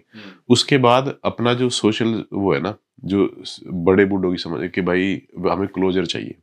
उसके 0.50 0.78
बाद 0.78 1.16
अपना 1.24 1.54
जो 1.54 1.70
सोशल 1.70 2.24
वो 2.34 2.54
है 2.54 2.62
ना 2.62 2.76
जो 3.06 3.44
बड़े 3.68 4.06
बूढ़ों 4.06 4.32
की 4.32 4.38
समझ 4.38 4.70
कि 4.70 4.82
भाई 4.82 5.22
हमें 5.50 5.68
क्लोजर 5.68 6.06
चाहिए। 6.06 6.36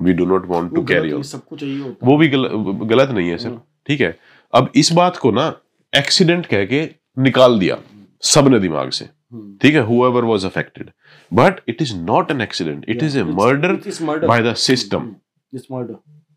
We 0.00 0.12
do 0.12 0.26
not 0.26 0.46
want 0.46 0.74
to 0.74 0.84
carry 0.84 1.12
on 1.12 1.22
सबको 1.22 1.56
चाहिए 1.56 1.80
होता। 1.80 2.06
वो 2.06 2.16
भी 2.16 2.28
गल, 2.28 2.48
गलत 2.86 3.10
नहीं 3.10 3.30
है 3.30 3.38
सर 3.38 3.48
हम्म। 3.48 3.60
ठीक 3.86 4.00
है? 4.00 4.18
अब 4.54 4.70
इस 4.74 4.92
बात 4.92 5.16
को 5.16 5.30
ना 5.30 5.56
एक्सीडेंट 5.96 6.46
कह 6.46 6.64
के 6.64 6.88
निकाल 7.18 7.58
दिया 7.58 7.78
सबने 8.22 8.60
दिमाग 8.60 8.90
से। 8.90 9.04
हम्म। 9.04 9.56
ठीक 9.56 9.74
है? 9.74 9.86
Whoever 9.86 10.22
was 10.24 10.44
affected 10.44 10.88
but 11.34 11.58
it 11.70 11.78
is 11.82 11.90
not 12.08 12.30
an 12.34 12.46
accident. 12.46 12.88
It 12.88 13.02
is 13.02 13.16
a 13.16 13.24
It's- 13.24 13.38
murder 13.40 13.74
it 13.76 13.86
is 13.86 14.00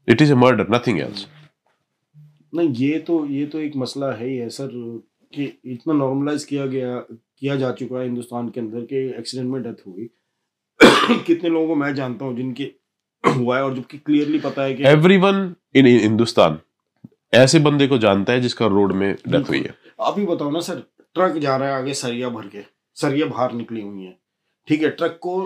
it 0.07 0.21
is 0.21 0.31
a 0.31 0.35
murder 0.35 0.65
nothing 0.69 0.99
else. 0.99 1.25
नहीं 2.55 2.69
ये 2.69 2.99
तो 2.99 3.25
ये 3.25 3.45
तो 3.45 3.59
एक 3.59 3.75
मसला 3.75 4.11
है 4.11 4.27
ही 4.27 4.37
है 4.37 4.49
सर 4.49 4.67
कि 5.33 5.61
इतना 5.65 5.93
नॉर्मलाइज 5.93 6.43
किया 6.45 6.65
गया 6.65 6.97
किया 7.09 7.55
जा 7.55 7.71
चुका 7.71 7.97
है 7.97 8.03
हिंदुस्तान 8.03 8.49
के 8.49 8.59
अंदर 8.59 8.81
कि 8.81 8.97
एक्सीडेंट 9.19 9.49
में 9.51 9.63
डेथ 9.63 9.87
हुई। 9.87 10.09
कितने 11.27 11.49
लोगों 11.49 11.67
को 11.67 11.75
मैं 11.75 11.93
जानता 11.95 12.25
हूँ 12.25 12.35
जिनके 12.37 12.63
हुआ 13.27 13.57
है 13.57 13.63
और 13.63 13.75
जबकि 13.75 13.97
क्लियरली 13.97 14.39
पता 14.39 14.63
है 14.63 14.73
कि 14.73 14.83
in 15.75 15.85
in 15.85 16.01
हिंदुस्तान 16.01 16.59
ऐसे 17.33 17.59
बंदे 17.59 17.87
को 17.87 17.97
जानता 17.97 18.33
है 18.33 18.41
जिसका 18.41 18.65
रोड 18.65 18.93
में 18.93 19.15
डेथ 19.27 19.49
हुई 19.49 19.59
है। 19.59 19.75
आप 20.01 20.19
ही 20.19 20.25
बताओ 20.25 20.51
ना 20.51 20.59
सर 20.59 20.83
ट्रक 21.15 21.37
जा 21.37 21.55
रहा 21.57 21.69
है 21.69 21.75
आगे 21.75 21.93
सरिया 21.93 22.29
भर 22.29 22.47
के 22.47 22.63
सरिया 22.95 23.25
बाहर 23.25 23.53
निकली 23.53 23.81
हुई 23.81 24.03
है। 24.03 24.17
ठीक 24.67 24.81
है 24.81 24.89
ट्रक 24.89 25.19
को 25.21 25.41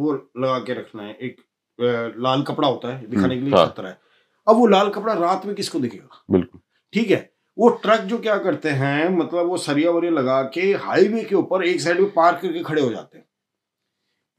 वो 0.00 0.12
लगा 0.38 0.58
के 0.58 0.74
रखना 0.74 1.02
है 1.02 1.14
एक 1.14 1.40
लाल 1.78 2.42
कपड़ा 2.42 2.68
होता 2.68 2.94
है 2.96 3.06
दिखाने 3.06 3.36
के 3.36 3.42
लिए 3.42 3.54
हाँ। 3.54 3.66
खतरा 3.66 3.88
है। 3.88 3.98
अब 4.46 4.56
वो 4.56 4.66
लाल 4.66 4.88
कपड़ा 4.90 5.14
रात 5.14 5.46
में 5.46 5.54
किसको 5.54 5.78
दिखेगा? 5.80 6.24
बिल्कुल। 6.30 6.60
ठीक 6.92 7.10
है 7.10 7.30
वो 7.56 7.68
ट्रक 7.82 8.00
जो 8.02 8.18
क्या 8.18 8.36
करते 8.38 8.68
हैं 8.70 9.08
मतलब 9.16 9.46
वो 9.46 9.56
सरिया 9.58 9.90
वरिया 9.90 10.12
लगा 10.12 10.42
के 10.44 10.60
हाईवे 10.74 11.22
के 11.24 11.34
ऊपर 11.34 11.64
एक 11.64 11.80
साइड 11.80 12.00
में 12.00 12.10
पार्क 12.12 12.38
करके 12.42 12.62
खड़े 12.62 12.82
हो 12.82 12.90
जाते 12.90 13.18
हैं। 13.18 13.24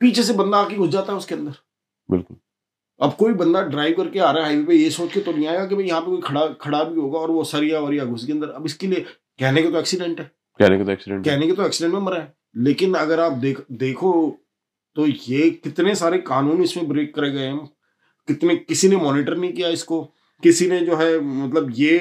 पीछे 0.01 0.23
से 0.23 0.33
बंदा 0.33 0.57
आके 0.57 0.75
घुस 0.75 0.89
जाता 0.89 1.11
है 1.11 1.17
उसके 1.17 1.35
अंदर। 1.35 1.53
बिल्कुल। 2.09 2.37
अब 2.99 3.13
कोई 3.13 3.33
बंदा 3.33 3.61
ड्राइव 3.63 3.95
करके 3.97 4.19
आ 4.19 4.31
रहा 4.31 4.43
है 4.43 4.49
हाईवे 4.49 4.65
पे 4.65 4.75
ये 4.75 4.89
सोच 4.89 5.13
के 5.13 5.19
तो 5.19 5.31
नहीं 5.31 5.47
आएगा 5.47 5.65
कि 5.65 5.75
भाई 5.75 5.85
यहाँ 5.85 6.01
पे 6.01 6.07
कोई 6.07 6.21
खड़ा 6.21 6.47
खड़ा 6.61 6.83
भी 6.83 6.99
होगा 6.99 7.19
और 7.19 7.31
वो 7.31 7.43
सरिया 7.43 7.79
वरिया 7.79 8.05
घुस 8.05 8.25
के 8.25 8.31
अंदर। 8.31 8.49
अब 8.49 8.65
इसके 8.65 8.87
लिए 8.87 9.05
कहने 9.39 9.61
के 9.63 9.71
तो 9.71 9.79
एक्सीडेंट 9.79 10.19
है। 10.19 10.25
कहने 10.59 10.77
का 10.77 10.83
तो 10.83 10.91
एक्सीडेंट 10.91 11.25
कहने 11.25 11.47
के 11.47 11.53
तो 11.53 11.65
एक्सीडेंट 11.65 11.93
में 11.93 12.01
मरा 12.01 12.17
है। 12.17 12.33
लेकिन 12.57 12.93
अगर 12.95 13.19
आप 13.19 13.31
देख 13.33 13.65
देखो 13.71 14.11
तो 14.95 15.05
ये 15.07 15.49
कितने 15.63 15.95
सारे 15.95 16.17
कानून 16.23 16.61
इसमें 16.63 16.87
ब्रेक 16.87 17.13
करे 17.15 17.31
गए 17.31 17.45
हैं? 17.47 17.57
कितने 18.27 18.55
किसी 18.57 18.87
ने 18.87 18.95
मॉनिटर 18.95 19.37
नहीं 19.37 19.53
किया 19.53 19.69
इसको? 19.69 20.01
किसी 20.43 20.67
ने 20.67 20.79
जो 20.79 20.95
है 20.95 21.19
मतलब 21.19 21.71
ये 21.75 21.99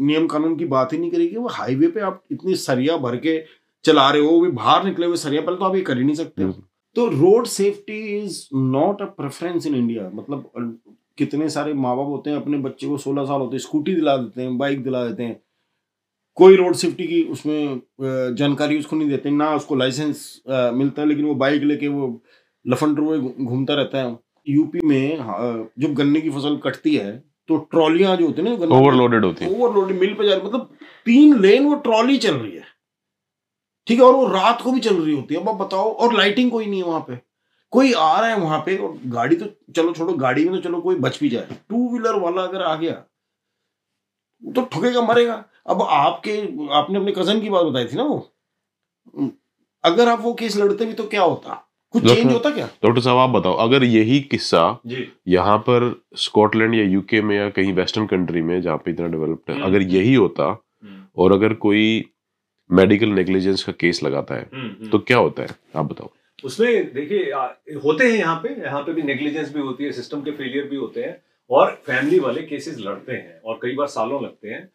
नियम 0.00 0.26
कानून 0.26 0.56
की 0.56 0.64
बात 0.66 0.92
ही 0.92 0.98
नहीं 0.98 1.10
करी 1.10 1.28
कि 1.28 1.36
वो 1.36 1.48
हाईवे 1.48 1.88
पे 1.88 2.00
आप 2.00 2.22
इतनी 2.32 2.54
सरिया 2.56 2.96
भर 2.96 3.16
के 3.16 3.38
चला 3.84 4.08
रहे 4.10 4.22
हो 4.22 4.30
वो 4.30 4.40
भी 4.40 4.50
बाहर 4.52 4.84
निकले 4.84 5.06
हुए 5.06 5.16
सरिया 5.16 5.42
पहले 5.42 5.56
तो 5.56 5.64
आप 5.64 5.76
ये 5.76 5.82
कर 5.82 5.98
ही 5.98 6.04
नहीं 6.04 6.16
सकते। 6.16 6.44
बिल्कुल। 6.44 6.62
तो 6.96 7.06
road 7.10 7.46
safety 7.46 7.98
is 8.18 8.42
not 8.54 9.02
a 9.02 9.04
preference 9.16 9.66
in 9.66 9.74
India 9.74 10.10
मतलब 10.14 10.50
कितने 11.18 11.48
सारे 11.50 11.72
माँ 11.74 11.96
बाप 11.96 12.06
होते 12.06 12.30
हैं 12.30 12.36
अपने 12.36 12.58
बच्चे 12.58 12.86
को 12.86 12.96
सोलह 12.98 13.24
साल 13.24 13.40
होते 13.40 13.56
हैं 13.56 13.62
स्कूटी 13.62 13.94
दिला 13.94 14.16
देते 14.16 14.42
हैं 14.42 14.56
बाइक 14.58 14.82
दिला 14.84 15.04
देते 15.06 15.22
हैं। 15.22 15.40
कोई 16.36 16.56
रोड 16.56 16.74
सेफ्टी 16.74 17.06
की 17.06 17.22
उसमें 17.32 17.80
जानकारी 18.36 18.78
उसको 18.78 18.96
नहीं 18.96 19.08
देते 19.08 19.30
ना 19.30 19.54
उसको 19.54 19.76
लाइसेंस 19.76 20.42
मिलता 20.48 21.02
है 21.02 21.08
लेकिन 21.08 21.24
वो 21.24 21.34
बाइक 21.36 21.62
लेके 21.62 21.88
वो 21.88 22.06
लफंडर 22.64 23.02
हुए 23.02 23.18
घूमता 23.18 23.74
रहता 23.74 23.98
है। 23.98 24.18
यूपी 24.48 24.80
में 24.84 25.18
हाँ, 25.18 25.70
जब 25.78 25.94
गन्ने 25.94 26.20
की 26.20 26.30
फ़सल 26.30 26.56
कटती 26.64 26.94
है 26.96 27.16
तो 27.48 27.56
ट्रॉलियाँ 27.70 28.16
जो 28.16 28.26
होती 28.26 28.42
है 28.42 28.48
ना 28.48 28.76
ओवरलोडेड 28.76 29.24
होती 29.24 29.44
है। 29.44 29.50
ओवरलोडेड 29.52 30.00
मिल 30.00 30.14
पे 30.14 30.28
जा 30.28 30.34
रही 30.34 30.46
मतलब 30.46 30.68
तीन 31.06 31.38
लेन 31.40 31.66
वो 31.66 31.74
ट्रॉली 31.80 32.16
चल 32.18 32.34
रही 32.34 32.52
है। 32.52 32.64
ठीक 33.86 33.98
है 33.98 34.04
और 34.04 34.14
वो 34.14 34.26
रात 34.28 34.62
को 34.62 34.72
भी 34.72 34.80
चल 34.80 34.96
रही 34.96 35.14
होती 35.14 35.34
है। 35.34 35.40
अब 35.40 35.48
आप 35.48 35.54
बताओ 35.56 35.92
और 35.92 36.14
लाइटिंग 36.14 36.50
कोई 36.50 36.66
नहीं 36.66 36.82
है 36.82 36.88
वहाँ 36.88 37.00
पे। 37.08 37.18
कोई 37.72 37.92
आ 37.92 38.20
रहा 38.20 38.30
है 38.30 38.38
वहाँ 38.40 38.58
पे 38.66 38.76
और 38.76 38.98
गाड़ी 39.08 39.36
तो 39.36 39.46
चलो 39.72 39.92
छोड़ो 39.92 40.12
गाड़ी 40.14 40.44
में 40.44 40.54
तो 40.54 40.60
चलो 40.62 40.80
कोई 40.80 40.96
बच 40.98 41.18
भी 41.20 41.28
जाए। 41.28 41.56
टू 41.68 41.88
व्हीलर 41.90 42.18
वाला 42.20 42.42
अगर 42.42 42.62
आ 42.62 42.74
गया 42.76 42.92
वो 44.42 44.52
तो 44.52 44.62
ठुकेगा 44.64 45.00
मरेगा। 45.02 45.44
अब 45.66 45.82
आपके 45.82 46.36
आपने 46.74 46.98
अपने 46.98 47.12
कज़न 47.12 47.40
की 47.40 47.50
बात 47.50 47.64
बताई 47.66 47.84
थी 47.84 47.96
ना 47.96 48.02
वो? 48.02 48.18
अगर 49.84 50.08
आप 50.08 50.20
वो 50.22 50.32
केस 50.34 50.56
लड़ते 50.56 50.86
भी 50.86 50.92
तो 50.92 51.04
क्या 51.06 51.22
होता? 51.22 51.66
कुछ 51.94 52.02
चेंज 52.04 52.32
होता 52.32 52.50
क्या? 52.50 52.66
डॉक्टर 52.84 53.00
साहब 53.00 53.18
आप 53.18 53.30
बताओ 53.30 53.54
अगर 53.58 53.84
यही 53.84 54.20
किस्सा 54.30 54.62
जी। 54.86 55.06
यहाँ 55.28 55.56
पर 55.68 55.90
स्कॉटलैंड 56.24 56.74
या 56.74 56.82
यूके 56.84 57.20
में 57.22 57.36
या 57.36 57.48
कहीं 57.50 57.72
वेस्टर्न 57.72 58.06
कंट्री 58.06 58.42
में 58.42 58.60
जहाँ 58.62 58.76
पे 58.84 58.90
इतना 58.90 59.06
डेवलप्ड 59.06 59.50
है 59.50 59.56
हम्म। 59.56 59.66
अगर 59.66 59.82
यही 59.94 60.14
होता 60.14 60.44
हम्म, 60.44 61.04
और 61.16 61.32
अगर 61.32 61.54
कोई 61.64 62.04
मेडिकल 62.70 63.08
नेग्लिजेंस 63.08 63.62
का 63.64 63.72
केस 63.80 64.02
लगाता 64.02 64.34
है 64.34 64.48
हम्म, 64.54 64.66
हम्म। 64.68 64.90
तो 64.90 64.98
क्या 64.98 65.18
होता 65.18 65.42
है? 65.42 65.48
आप 65.76 65.84
बताओ। 65.84 66.10
उसमें 66.44 66.92
देखिए 66.94 67.32
होते 67.84 68.04
हैं 68.04 68.18
यहाँ 68.18 68.36
पे 68.42 68.54
यहाँ 68.62 68.82
पे 68.82 68.92
भी 68.92 69.02
नेग्लिजेंस 69.02 69.52
भी 69.54 69.60
होती 69.60 69.84
है 69.84 69.92
सिस्टम 69.92 70.20
के 70.22 70.30
फेलियर 70.32 70.68
भी 70.68 70.76
होते 70.76 71.02
हैं 71.02 71.16
और 71.50 71.70
फैमिली 71.86 72.18
वाले 72.18 72.42
केसेस 72.42 72.76
लड़ते 72.80 73.12
हैं 73.12 73.40
और 73.40 73.58
कई 73.62 73.74
बार 73.76 73.86
सालों 73.88 74.22
लगते 74.24 74.48
हैं। 74.48 74.68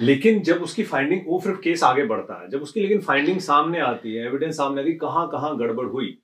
लेकिन 0.00 0.40
जब 0.42 0.62
उसकी 0.62 0.82
फाइंडिंग 0.82 1.20
वो 1.26 1.38
फिर 1.38 1.52
केस 1.54 1.82
आगे 1.84 2.04
बढ़ता 2.04 2.40
है। 2.42 2.48
जब 2.50 2.62
उसकी 2.62 2.80
लेकिन 2.80 3.00
फाइंडिंग 3.00 3.40
सामने 3.40 3.80
आती 3.80 4.14
है 4.14 4.26
एविडेंस 4.26 4.56
सामने 4.56 4.80
आती 4.80 4.90
है 4.90 4.96
कहाँ 4.96 5.28
कहाँ 5.28 5.56
गड़बड़ 5.58 5.86
हुई। 5.86 6.18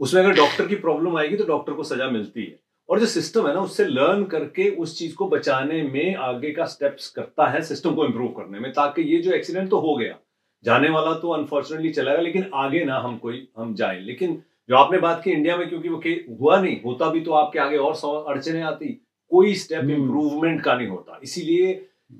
उसमें 0.00 0.22
अगर 0.22 0.32
डॉक्टर 0.32 0.66
की 0.66 0.74
प्रॉब्लम 0.74 1.16
आएगी 1.16 1.36
तो 1.36 1.44
डॉक्टर 1.44 1.72
को 1.72 1.82
सजा 1.82 2.08
मिलती 2.10 2.44
है। 2.44 2.58
और 2.88 3.00
जो 3.00 3.06
सिस्टम 3.06 3.46
है 3.48 3.54
ना 3.54 3.60
उससे 3.60 3.84
लर्न 3.84 4.24
करके 4.24 4.68
उस 4.70 4.98
चीज़ 4.98 5.14
को 5.14 5.28
बचाने 5.28 5.82
में 5.82 6.14
आगे 6.14 6.50
का 6.50 6.64
स्टेप्स 6.64 7.08
करता 7.10 7.46
है 7.46 7.62
सिस्टम 7.62 7.94
को 7.94 8.04
इम्प्रूव 8.04 8.28
करने 8.28 8.60
में 8.60 8.72
ताकि 8.72 9.02
ये 9.02 9.18
जो 9.18 9.32
एक्सीडेंट 9.32 9.70
तो 9.70 9.78
हो 9.78 9.96
गया 9.96 10.18
जाने 10.64 10.88
वाला 10.90 11.12
तो 11.14 11.30
अनफॉर्चुनेटली 11.30 11.90
चला 11.90 12.12
गया 12.12 12.20
लेकिन 12.20 12.50
आगे 12.54 12.84
ना 12.84 12.98
हम 12.98 13.16
कोई 13.18 13.46
हम 13.58 13.74
जाए। 13.74 14.00
लेकिन 14.00 14.42
जो 14.68 14.76
आपने 14.76 14.98
बात 14.98 15.22
की 15.24 15.30
इंडिया 15.30 15.56
में 15.56 15.68
क्योंकि 15.68 15.88
वो 15.88 15.98
के 15.98 16.10
हुआ 16.10 16.60
नहीं 16.60 16.80
होता 16.82 17.10
भी 17.10 17.20
तो 17.20 17.32
आपके 17.32 17.58
आगे 17.58 17.76
और 17.76 17.94
सौ 17.94 18.12
अड़चने 18.12 18.62
आती। 18.62 18.88
कोई 19.30 19.54
स्टेप। 19.54 19.90
इम्प्रूवमेंट 19.90 20.62
का 20.62 20.74
नहीं 20.74 20.88
होता। 20.88 21.20
इसीलिए 21.22 21.72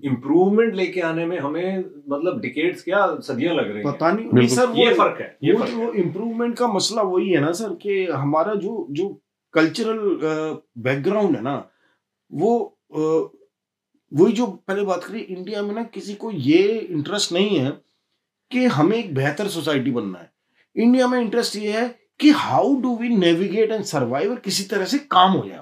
इम्प्रूवमेंट 0.05 0.75
लेके 0.75 1.01
आने 1.01 1.25
में 1.27 1.39
हमें 1.39 1.79
मतलब 2.09 2.41
डिकेट्स 2.41 2.83
क्या 2.83 3.07
सदियाँ 3.23 3.55
लग 3.55 3.71
रही 3.71 3.83
पता 3.85 4.13
नहीं। 4.13 4.47
सर 4.49 4.73
ये 4.77 4.93
फ़र्क 4.95 5.21
है 5.21 5.37
ये 5.45 5.53
वो 5.53 5.59
फ़र्क 5.59 5.71
जो 5.71 5.93
इम्प्रूवमेंट 6.03 6.57
का 6.59 6.67
मसला 6.69 7.03
वही 7.03 7.31
है 7.31 7.41
ना 7.41 7.53
सर 7.53 7.75
कि 7.83 8.05
हमारा 8.07 8.55
जो 8.55 8.87
जो 8.91 9.09
कल्चरल 9.55 9.99
बैकग्राउंड 10.79 11.37
है 11.37 11.43
ना 11.43 11.57
वो 12.31 12.53
वही 14.13 14.33
जो 14.33 14.47
पहले 14.47 14.83
बात 14.83 15.05
करी 15.05 15.21
इंडिया 15.21 15.63
में 15.63 15.75
ना 15.75 15.83
किसी 15.95 16.15
को 16.15 16.31
ये 16.31 16.63
इंटरेस्ट 16.69 17.33
नहीं 17.33 17.59
है 17.59 17.71
कि 18.51 18.65
हमें 18.69 18.97
एक 18.97 19.15
बेहतर 19.15 19.49
सोसाइटी 19.49 19.91
बनना 19.91 20.19
है। 20.19 20.31
इंडिया 20.77 21.07
में 21.09 21.21
इंटरेस्ट 21.21 21.57
ये 21.57 21.73
है 21.73 21.89
कि 22.21 22.31
how 22.37 22.75
do 22.81 22.97
we 22.97 23.09
navigate 23.09 23.73
and 23.73 23.85
survive 23.85 24.35
किसी 24.45 24.65
तरह 24.65 24.85
से 24.85 24.99
काम 25.11 25.33
हो 25.33 25.47
जाए 25.49 25.59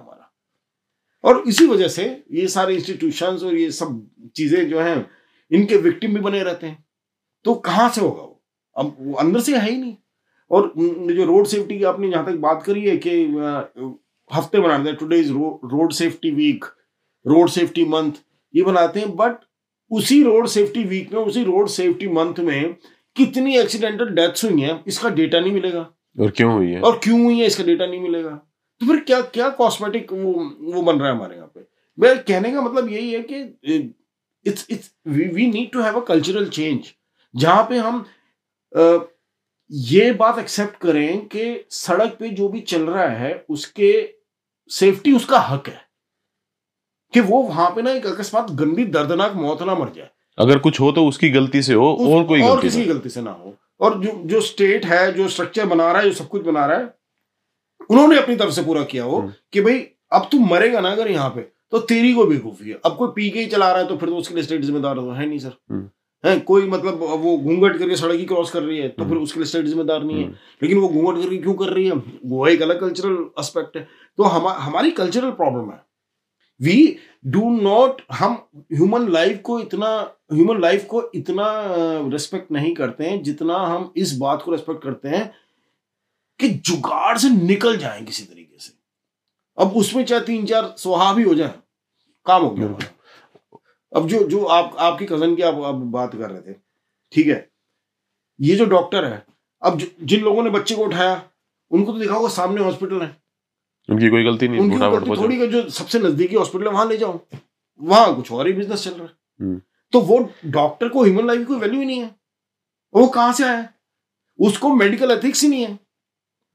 और 1.24 1.42
इसी 1.48 1.66
वजह 1.66 1.88
से 1.88 2.04
ये 2.32 2.46
सारे 2.48 2.74
इंस्टीट्यूशंस 2.74 3.42
और 3.42 3.54
ये 3.54 3.70
सब 3.72 4.06
चीज़ें 4.36 4.68
जो 4.70 4.80
हैं 4.80 5.06
इनके 5.50 5.76
विक्टिम 5.78 6.14
भी 6.14 6.20
बने 6.20 6.42
रहते 6.42 6.66
हैं। 6.66 6.84
तो 7.44 7.54
कहाँ 7.54 7.88
से 7.88 8.00
होगा 8.00 8.22
वो? 8.22 8.42
अब 8.76 8.96
वो 9.00 9.14
अंदर 9.16 9.40
से 9.40 9.56
है 9.56 9.70
ही 9.70 9.76
नहीं। 9.76 9.96
और 10.50 10.72
जो 10.76 11.24
रोड 11.24 11.46
सेफ्टी 11.46 11.78
की 11.78 11.84
आपने 11.84 12.10
जहाँ 12.10 12.24
तक 12.26 12.38
बात 12.40 12.62
करी 12.62 12.84
है 12.84 12.96
कि 12.96 13.10
हफ़्ते 14.30 14.60
बनाते 14.60 14.88
हैं 14.88 14.96
today 14.98 15.18
is 15.20 15.32
road 15.32 15.92
safety 15.92 16.30
week 16.30 16.64
road 17.26 17.48
safety 17.48 17.84
month 17.86 18.12
ये 18.54 18.62
बनाते 18.62 19.00
हैं 19.00 19.14
बट 19.16 19.36
उसी 19.90 20.22
रोड 20.22 20.46
सेफ्टी 20.46 20.84
वीक 20.84 21.12
में 21.14 21.20
उसी 21.20 21.44
रोड 21.44 21.68
सेफ्टी 21.68 22.08
मंथ 22.08 22.38
में 22.40 22.74
कितनी 23.16 23.56
एक्सीडेंटल 23.58 24.08
डेथ्स 24.14 24.44
हुई 24.44 24.60
हैं 24.62 24.82
इसका 24.86 25.08
डेटा 25.10 25.40
नहीं 25.40 25.52
मिलेगा। 25.52 25.80
और 26.18 26.30
क्यों 26.30 26.52
हुई 26.52 26.70
है? 26.70 26.80
और 26.80 26.98
क्यों 27.04 27.22
हुई 27.24 27.38
है 27.40 27.46
इसका 27.46 27.64
डेटा 27.64 27.86
नहीं 27.86 28.00
मिलेगा। 28.00 28.40
तो 28.80 28.86
फिर 28.86 29.00
क्या 29.00 29.20
क्या 29.20 29.48
कॉस्मेटिक 29.50 30.12
वो 30.12 30.32
वो 30.74 30.82
बन 30.82 30.98
रहा 30.98 31.08
है 31.08 31.14
हमारे 31.14 31.36
यहाँ 31.36 31.50
पे? 31.54 31.60
मैं 31.98 32.18
कहने 32.24 32.52
का 32.52 32.60
मतलब 32.60 32.88
यही 32.88 33.12
है 33.12 33.20
कि 33.22 33.40
it's 34.46 34.66
it's 34.70 34.90
we 35.08 35.46
need 35.46 35.70
to 35.72 35.80
have 35.82 36.00
a 36.00 36.04
cultural 36.04 36.48
change 36.48 36.92
जहाँ 37.34 37.62
पे 37.70 37.78
हम 37.78 38.04
अ, 38.72 39.08
ये 39.70 40.12
बात 40.12 40.38
एक्सेप्ट 40.38 40.76
करें 40.76 41.26
कि 41.26 41.64
सड़क 41.70 42.16
पे 42.20 42.28
जो 42.28 42.48
भी 42.48 42.60
चल 42.60 42.82
रहा 42.82 43.08
है 43.08 43.32
उसके 43.48 43.90
सेफ्टी 44.70 45.12
उसका 45.12 45.38
हक 45.38 45.68
है 45.68 45.80
कि 47.14 47.20
वो 47.20 47.42
वहाँ 47.42 47.70
पे 47.70 47.82
ना 47.82 47.90
एक 47.90 48.06
अकस्मात 48.06 48.50
गंदी 48.50 48.84
दर्दनाक 48.84 49.32
मौत 49.34 49.62
ना 49.62 49.74
मर 49.74 49.92
जाए। 49.92 50.10
अगर 50.38 50.58
कुछ 50.58 50.80
हो 50.80 50.90
तो 50.92 51.06
उसकी 51.06 51.30
गलती 51.30 51.62
से 51.62 51.74
हो 51.74 51.92
उस- 51.92 52.08
और 52.08 52.24
कोई 52.24 52.42
और 52.42 52.54
गलती 52.54 52.66
किसी 52.68 52.84
गलती 52.84 53.08
से 53.08 53.20
ना 53.22 53.30
हो। 53.30 53.54
और 53.80 53.98
जो 54.02 54.12
जो 54.24 54.40
स्टेट 54.40 54.84
है 54.86 55.12
जो 55.12 55.28
स्ट्रक्चर 55.28 55.66
बना 55.66 55.90
रहा 55.92 56.02
है 56.02 56.08
जो 56.08 56.14
सब 56.14 56.28
कुछ 56.28 56.42
बना 56.42 56.66
रहा 56.66 56.78
है 56.78 56.97
उन्होंने 57.90 58.18
अपनी 58.18 58.36
तरफ़ 58.36 58.50
से 58.50 58.62
पूरा 58.62 58.82
किया 58.84 59.04
हो 59.04 59.16
हम्म। 59.16 59.32
कि 59.52 59.60
भाई 59.60 59.78
अब 60.12 60.28
तू 60.32 60.38
मरेगा 60.40 60.80
ना 60.80 60.90
अगर 60.90 61.10
यहाँ 61.10 61.28
पे 61.30 61.40
तो 61.72 61.78
तेरी 61.78 62.12
को 62.14 62.24
भी 62.24 62.36
बेवकूफ़ी 62.36 62.70
है। 62.70 62.78
अब 62.84 62.96
कोई 62.96 63.08
पी 63.16 63.30
के 63.30 63.40
ही 63.40 63.46
चला 63.46 63.70
रहा 63.70 63.82
है 63.82 63.88
तो 63.88 63.96
फिर 63.96 64.08
तो 64.08 64.16
उसके 64.16 64.34
लिए 64.34 64.44
स्टेट 64.44 64.60
जिम्मेदार 64.60 64.94
तो 64.94 65.10
है 65.10 65.26
नहीं 65.26 65.38
सर 65.38 65.52
हम्म। 65.70 65.88
है 66.24 66.38
कोई 66.40 66.66
मतलब 66.68 67.02
वो 67.22 67.36
घूंघट 67.38 67.76
करके 67.78 67.96
सड़क 67.96 68.14
ही 68.14 68.24
क्रॉस 68.24 68.50
कर 68.50 68.62
रही 68.62 68.78
है 68.78 68.88
तो 68.88 69.02
फिर 69.02 69.12
हम्म। 69.12 69.22
उसके 69.22 69.40
लिए 69.40 69.46
स्टेट 69.46 69.64
जिम्मेदार 69.64 70.02
नहीं 70.04 70.22
है। 70.24 70.30
लेकिन 70.62 70.78
वो 70.78 70.88
घूंघट 70.88 71.22
करके 71.22 71.36
क्यों 71.36 71.54
कर 71.54 71.68
रही 71.68 71.84
है? 71.86 71.92
वो 72.24 72.46
एक 72.46 72.62
अलग 72.62 72.80
कल्चरल 72.80 73.26
एस्पेक्ट 73.40 73.76
है। 73.76 73.86
तो 74.18 74.22
हम 74.24 74.48
हमारी 74.48 74.90
कल्चरल 74.90 75.30
प्रॉब्लम 75.30 75.70
है। 75.70 75.80
वी 76.60 76.96
डू 77.26 77.50
नॉट 77.50 78.00
हम 78.12 78.32
ह्यूमन 78.72 79.08
लाइफ 79.08 79.40
को 79.42 79.58
इतना 79.60 79.90
ह्यूमन 80.32 80.60
लाइफ 80.60 80.86
को 80.86 81.02
इतना 81.14 81.46
रिस्पेक्ट 82.12 82.50
नहीं 82.52 82.74
करते 82.74 83.04
हैं 83.04 83.22
जितना 83.22 83.58
हम 83.58 83.92
इस 83.96 84.16
बात 84.18 84.42
को 84.42 84.52
रिस्पेक्ट 84.52 84.82
करते 84.82 85.08
हैं 85.08 85.30
कि 86.40 86.48
जुगाड़ 86.48 87.16
से 87.18 87.30
निकल 87.30 87.76
जाए 87.76 88.02
किसी 88.02 88.24
तरीके 88.24 88.58
से। 88.58 88.72
अब 89.58 89.76
उसमें 89.76 90.04
चाहे 90.04 90.22
तीन 90.22 90.46
चार 90.46 90.74
सुहा 90.78 91.12
भी 91.14 91.22
हो 91.22 91.34
जाए 91.34 91.54
काम 92.26 92.42
हो 92.42 92.50
गया 92.50 92.76
अब 93.92 94.08
जो 94.08 94.22
जो 94.28 94.44
आप 94.44 94.76
आपकी 94.78 95.06
कज़न 95.06 95.34
की 95.36 95.42
आप, 95.42 95.54
आप 95.54 95.74
बात 95.74 96.14
कर 96.14 96.30
रहे 96.30 96.40
थे 96.42 96.56
ठीक 97.12 97.26
है? 97.26 97.48
ये 98.40 98.56
जो 98.56 98.64
डॉक्टर 98.66 99.04
है 99.04 99.24
अब 99.62 99.80
जिन 100.02 100.20
लोगों 100.20 100.42
ने 100.42 100.50
बच्चे 100.50 100.74
को 100.74 100.84
उठाया 100.84 101.22
उनको 101.70 101.92
तो 101.92 101.98
दिखाओ 101.98 102.28
सामने 102.28 102.62
हॉस्पिटल 102.62 103.00
है। 103.02 103.16
उनकी 103.88 104.08
कोई 104.08 104.24
गलती 104.24 104.48
नहीं 104.48 104.60
उनकी 104.60 104.76
गलती 104.76 105.16
थोड़ी 105.16 105.46
जो 105.48 105.68
सबसे 105.70 105.98
नजदीकी 105.98 106.34
हॉस्पिटल 106.34 106.66
है 106.66 106.72
वहाँ 106.72 106.86
ले 106.88 106.96
जाओ। 106.96 107.18
वहाँ 107.80 108.14
कुछ 108.16 108.30
और 108.32 108.46
ही 108.46 108.52
बिज़नेस 108.52 108.84
चल 108.84 108.90
रहा 108.90 109.04
है। 109.04 109.12
हम्म। 109.40 109.60
तो 109.92 110.00
वो 110.00 110.18
डॉक्टर 110.46 110.88
को 110.88 111.02
ह्यूमन 111.04 111.26
लाइफ 111.26 111.38
की 111.38 111.44
कोई 111.44 111.58
वैल्यू 111.58 111.80
ही 111.80 111.86
नहीं 111.86 112.00
है। 112.00 112.14
वो 112.94 113.06
कहाँ 113.08 113.32
से 113.32 113.44
आया 113.44 113.68
उसको 114.38 114.74
मेडिकल 114.74 115.10
एथिक्स 115.10 115.42
ही 115.42 115.48
नहीं 115.48 115.66
है। 115.66 115.78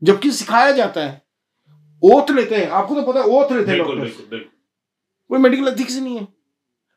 जबकि 0.03 0.31
सिखाया 0.33 0.71
जाता 0.71 1.01
है। 1.01 1.21
ओथ 2.03 2.31
लेते 2.31 2.55
हैं। 2.55 2.67
आपको 2.69 2.95
तो 2.95 3.01
पता 3.03 3.19
है 3.19 3.25
ओथ 3.27 3.51
लेते 3.51 3.71
हैं 3.71 3.77
डॉक्टर 3.79 3.95
बिल्कुल 3.95 4.25
बिल्कुल। 4.29 4.49
कोई 5.29 5.39
मेडिकल 5.39 5.67
एथिक्स 5.67 5.95
ही 5.95 6.01
नहीं 6.01 6.17
है। 6.17 6.27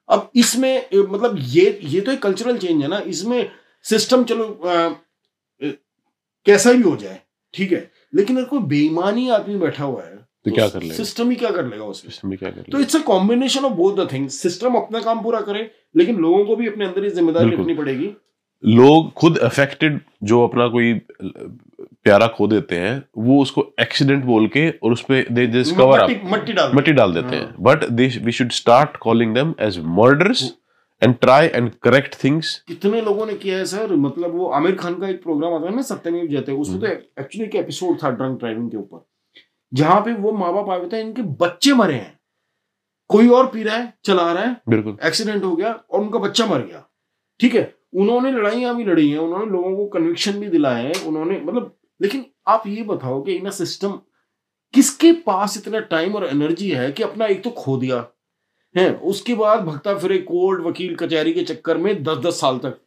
अब 0.09 0.31
इसमें 0.37 0.89
मतलब 0.95 1.37
ये 1.41 1.79
ये 1.85 2.01
तो 2.01 2.13
एक 2.13 2.23
कल्चरल 2.23 2.59
चेंज 2.59 2.83
है 2.83 2.89
ना। 2.89 2.99
इसमें 3.09 3.51
सिस्टम 3.85 4.25
चलो 4.25 4.45
अ, 4.45 4.99
कैसा 6.47 6.73
भी 6.73 6.83
हो 6.83 6.97
जाए 6.97 7.21
ठीक 7.55 7.73
है। 7.73 7.91
लेकिन 8.15 8.37
अगर 8.37 8.47
कोई 8.49 8.61
बेईमानी 8.69 9.29
आदमी 9.31 9.57
बैठा 9.59 9.85
हुआ 9.85 10.03
है 10.03 10.15
तो 10.17 10.51
क्या 10.51 10.67
कर 10.69 10.83
लेगा? 10.83 10.95
सिस्टम 10.95 11.31
ही 11.31 11.37
क्या 11.37 11.51
कर 11.51 11.67
लेगा 11.67 11.85
उसमें 11.85 12.11
सिस्टम 12.11 12.29
में 12.29 12.37
क्या 12.39 12.51
कर 12.51 12.71
तो 12.73 12.81
it's 12.81 12.97
a 12.97 13.01
combination 13.05 13.65
of 13.65 13.73
both 13.75 13.97
the 13.97 14.09
things 14.13 14.35
system 14.41 14.75
अपना 14.77 15.01
काम 15.01 15.23
पूरा 15.23 15.41
करे 15.41 15.71
लेकिन 15.97 16.17
लोगों 16.19 16.45
को 16.45 16.57
भी 16.57 16.69
अपने 16.69 16.87
अंदर 16.87 17.05
ही 17.05 17.11
ज़िम्मेदारी। 17.11 17.51
रखनी 17.51 17.75
पड़ेगी। 17.75 18.11
लोग 18.65 19.13
खुद 19.15 19.39
अफेक्टेड 19.41 20.01
जो 20.25 20.47
अपना 20.47 20.69
कोई 20.69 20.93
प्यारा 22.07 22.27
खो 22.37 22.47
देते 22.47 22.79
हैं 22.79 22.95
वो 23.27 23.41
उसको 23.43 23.67
एक्सीडेंट 23.81 24.25
बोल 24.25 24.47
के 24.49 24.69
और 24.71 24.93
उस 24.93 25.03
पे 25.05 25.25
दे 25.31 25.47
जस्ट 25.47 25.77
कवर 25.77 26.01
अप 26.01 26.31
मट्टी 26.33 26.53
डाल 26.53 26.73
मट्टी 26.75 26.93
डाल 26.93 27.15
देते 27.15 27.37
हाँ। 27.37 27.55
But 27.61 27.85
they 27.91 28.07
we 28.25 28.33
should 28.33 28.51
start 28.53 28.97
calling 28.97 29.35
them 29.35 29.55
as 29.61 29.79
murders 29.99 30.43
and 31.03 31.15
try 31.21 31.47
and 31.47 31.71
correct 31.83 32.15
things 32.25 32.55
कितने 32.69 33.01
लोगों 33.01 33.27
ने 33.27 33.35
किया 33.35 33.59
है 33.59 33.65
सर? 33.65 33.95
मतलब 33.97 34.35
वो 34.35 34.47
आमिर 34.51 34.75
खान 34.77 34.95
का 34.95 35.09
एक 35.09 35.23
प्रोग्राम 35.23 35.55
आता 35.55 35.69
है 35.69 35.75
ना 35.77 35.83
सत्यमेव 35.83 36.27
जयते 36.27 36.53
उसमें 36.53 36.81
तो 36.81 36.87
हम्म। 36.87 37.23
एक्चुअली 37.23 37.47
एक 37.47 37.55
एपिसोड 37.55 38.03
था 38.03 38.11
ड्रंक 38.11 38.39
ड्राइविंग 38.39 38.71
के 38.71 38.77
ऊपर 38.77 39.05
जहाँ 39.73 40.01
पे 40.01 40.13
वो 40.17 40.33
माँ 40.33 40.53
बाप 40.55 40.71
आए 40.71 40.79
हुए 40.79 40.89
थे 40.93 41.01
इनके 41.01 41.23
बच्चे 41.41 41.73
मरे 41.75 41.95
हैं। 41.95 42.13
कोई 43.11 43.29
और 43.29 43.47
पी 43.47 43.63
रहा 43.63 43.77
है 43.77 43.93
चला 44.05 44.33
रहा 44.33 44.43
है 44.43 44.57
बिल्कुल। 44.69 44.97
एक्सीडेंट 45.05 45.43
हो 45.45 45.55
गया 45.57 45.73
और 45.91 46.01
उनका 46.01 46.19
बच्चा 46.19 46.47
मर 46.47 46.63
गया। 46.63 46.85
ठीक 47.41 47.55
है? 47.55 47.73
उन्होंने 47.95 48.31
लड़ाइयाँ 48.33 48.75
भी 48.77 48.85
लड़ी 48.85 49.09
हैं 49.11 49.19
उन्होंने 49.19 49.51
लोगों 49.53 49.77
को 49.77 49.87
कन्विक्शन 49.89 50.39
भी 50.41 50.49
दिलाए 50.49 50.83
हैं 50.83 51.05
उन्होंने 51.07 51.41
मतलब 51.45 51.75
लेकिन 52.01 52.25
आप 52.47 52.67
ये 52.67 52.83
बताओ 52.83 53.23
कि 53.23 53.33
इन 53.33 53.51
सिस्टम 53.51 54.01
किसके 54.75 55.13
पास 55.27 55.57
इतना 55.57 55.81
टाइम 55.81 56.15
और 56.15 56.27
एनर्जी 56.27 56.71
है 56.71 56.91
कि 56.93 57.03
अपना 57.03 57.27
एक 57.27 57.43
तो 57.45 57.51
खो 57.51 57.77
दिया? 57.77 58.07
है, 58.75 58.93
उसके 58.95 59.35
बाद 59.35 59.61
भगता 59.61 59.97
फिरे 59.99 60.19
कोर्ट 60.19 60.65
वकील, 60.67 60.95
कचहरी 60.97 61.33
के 61.33 61.43
चक्कर 61.45 61.79
में 61.79 62.03
दस 62.05 62.19
दस 62.19 62.41
साल 62.41 62.59
तक। 62.59 62.79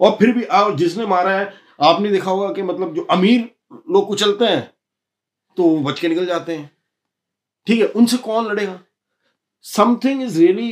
और 0.00 0.10
फिर 0.10 0.32
भी 0.32 0.44
आप, 0.44 0.76
जिसने 0.76 1.06
मारा 1.06 1.38
है, 1.38 1.52
आपने 1.82 2.10
देखा 2.10 2.30
होगा 2.30 2.52
कि 2.52 2.62
मतलब 2.62 2.94
जो 2.94 3.02
अमीर 3.10 3.50
लोग 3.90 4.06
कुचलते 4.08 4.44
हैं 4.44 4.62
तो 5.56 5.76
बच 5.78 6.00
के 6.00 6.08
निकल 6.08 6.26
जाते 6.26 6.56
हैं। 6.56 6.70
ठीक 7.66 7.80
है, 7.80 7.86
उनसे 7.86 8.16
कौन 8.16 8.46
लड़ेगा? 8.46 8.80
Something 9.64 10.22
is 10.22 10.38
really 10.38 10.70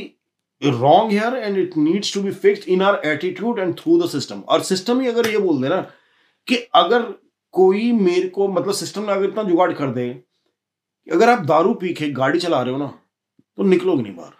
wrong 0.61 1.11
here 1.11 1.35
and 1.35 1.57
it 1.57 1.77
needs 1.77 2.13
to 2.13 2.21
be 2.21 2.31
fixed 2.31 2.67
in 2.69 2.81
our 2.81 3.01
attitude 3.05 3.59
and 3.59 3.75
through 3.77 3.99
the 4.01 4.09
system 4.09 4.39
और 4.39 4.61
सिस्टम 4.63 5.01
ही 5.01 5.07
अगर 5.07 5.29
ये 5.29 5.37
बोल 5.37 5.61
देना 5.61 5.81
कि 6.47 6.55
अगर 6.75 7.13
कोई 7.53 7.91
मेरे 7.91 8.27
को 8.29 8.47
मतलब 8.47 8.73
सिस्टम 8.73 9.01
ने 9.01 9.11
अगर 9.11 9.25
इतना 9.25 9.43
जुगाड़ 9.43 9.71
कर 9.73 9.91
दे 9.91 10.07
कि 10.09 11.11
अगर 11.11 11.29
आप 11.29 11.45
दारू 11.45 11.73
पी 11.73 11.93
के 11.93 12.09
गाड़ी 12.11 12.39
चला 12.39 12.61
रहे 12.61 12.73
हो 12.73 12.79
ना 12.79 12.87
तो 13.57 13.63
निकलोगे 13.63 14.03
नहीं 14.03 14.15
बाहर। 14.15 14.31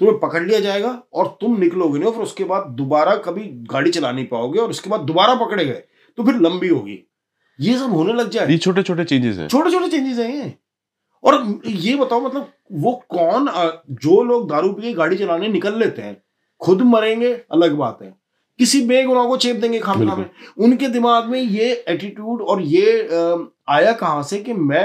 तुम्हें 0.00 0.18
पकड़ 0.18 0.42
लिया 0.42 0.60
जाएगा 0.60 0.90
और 1.14 1.26
तुम 1.40 1.58
निकलोगे 1.60 1.98
नहीं 1.98 2.08
और 2.08 2.14
फिर 2.14 2.22
उसके 2.22 2.44
बाद 2.44 2.66
दोबारा 2.76 3.14
कभी 3.18 3.42
गाड़ी 3.70 3.90
चला 3.90 4.12
नहीं 4.12 4.26
पाओगे 4.26 4.58
और 4.58 4.70
उसके 4.70 4.90
बाद 4.90 5.00
दोबारा 5.02 5.34
पकड़े 5.36 5.64
गए 5.64 5.82
तो 6.18 6.24
फिर 6.24 6.36
लंबी 6.38 6.68
होगी। 6.68 6.98
ये 7.58 7.76
सब 7.78 7.92
होने 7.92 8.12
लग 8.12 8.30
जाए। 8.30 8.46
ये 8.46 8.58
छोटे 8.58 8.82
छोटे 8.82 9.04
चेंजेस 9.04 9.38
हैं। 9.38 9.48
छोटे 9.48 9.70
छोटे 9.70 9.88
चेंजेस 9.88 10.18
हैं 10.18 10.34
ये। 10.34 10.52
और 11.24 11.60
ये 11.66 11.94
बताओ 11.96 12.20
मतलब 12.20 12.52
वो 12.72 12.92
कौन 13.10 13.48
जो 13.92 14.22
लोग 14.24 14.48
दारू 14.50 14.72
पी 14.72 14.82
के 14.82 14.92
गाड़ी 14.94 15.16
चलाने 15.16 15.48
निकल 15.48 15.78
लेते 15.78 16.02
हैं 16.02 16.16
खुद 16.60 16.82
मरेंगे 16.84 17.32
अलग 17.52 17.74
बात 17.76 17.98
है। 18.02 18.14
किसी 18.58 18.80
बेगुनाह 18.86 19.26
को 19.28 19.36
चेप 19.36 19.56
देंगे 19.56 19.78
खामखा 19.80 20.14
में। 20.16 20.24
उनके 20.58 20.88
दिमाग 20.88 21.28
में 21.30 21.40
ये 21.40 21.72
एटीट्यूड 21.88 22.42
और 22.42 22.62
ये 22.64 22.92
आया 23.68 23.92
कहाँ 23.94 24.22
से 24.22 24.38
कि 24.40 24.52
मैं 24.52 24.84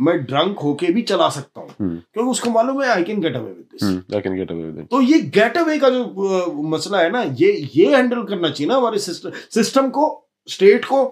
मैं 0.00 0.16
ड्रंक 0.24 0.58
होके 0.60 0.86
भी 0.92 1.02
चला 1.02 1.28
सकता 1.30 1.60
हूँ। 1.60 1.68
हम्म। 1.70 1.96
क्योंकि 1.96 2.30
उसको 2.30 2.50
मालूम 2.50 2.82
है 2.82 2.88
I 2.90 3.02
can 3.04 3.20
get 3.20 3.36
away 3.36 3.46
with 3.46 3.66
this 3.72 4.14
I 4.14 4.20
can 4.20 4.36
get 4.36 4.50
away 4.50 4.62
with 4.62 4.86
तो 4.90 5.00
ये 5.02 5.20
गेट 5.36 5.56
अवे 5.58 5.78
का 5.78 5.88
जो 5.90 6.62
मसला 6.70 7.00
है 7.00 7.10
ना 7.10 7.22
ये 7.38 7.52
ये 7.74 7.94
हैंडल 7.96 8.22
करना 8.24 8.50
चाहिए 8.50 8.68
ना 8.68 8.76
हमारे 8.76 8.98
सिस्टम 9.00 9.30
सिस्टम 9.54 9.88
को 9.90 10.06
स्टेट 10.48 10.84
को 10.84 11.04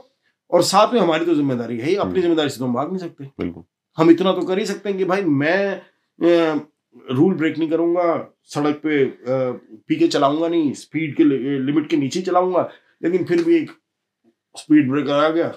और 0.50 0.62
साथ 0.64 0.92
में 0.92 1.00
हमारी 1.00 1.24
तो 1.24 1.34
ज़िम्मेदारी 1.34 1.78
है 1.78 1.94
अपनी 1.94 2.10
हम्म। 2.10 2.20
ज़िम्मेदारी 2.20 2.50
से 2.50 2.58
तो 2.58 2.64
हम 2.64 2.74
भाग 2.74 2.88
नहीं 2.88 2.98
सकते। 2.98 3.24
बिल्कुल। 3.38 3.64
हम 3.98 4.10
इतना 4.10 4.32
तो 4.32 4.42
कर 4.42 4.58
ही 4.58 4.66
सकते 4.66 4.88
हैं 4.88 4.98
कि 4.98 5.04
भाई 5.04 5.22
मैं 5.22 6.60
रूल 7.10 7.34
ब्रेक 7.34 7.58
नहीं 7.58 7.68
करूँगा 7.70 8.04
सड़क 8.54 8.80
पे 8.84 9.04
पी 9.28 9.96
के 9.96 10.08
चलाऊँगा 10.08 10.48
नहीं 10.48 10.72
स्पीड 10.74 11.16
के 11.16 11.24
लिमिट 11.24 11.88
के 11.90 11.96
नीचे 11.96 12.22
चलाऊँगा 12.22 12.68
लेकिन 13.02 13.24
फिर 13.24 13.42
भी 13.44 13.56
एक 13.56 13.70
स्पीड 14.54 14.90
ब्रेकर 14.90 15.24
आ 15.24 15.28
गया। 15.28 15.52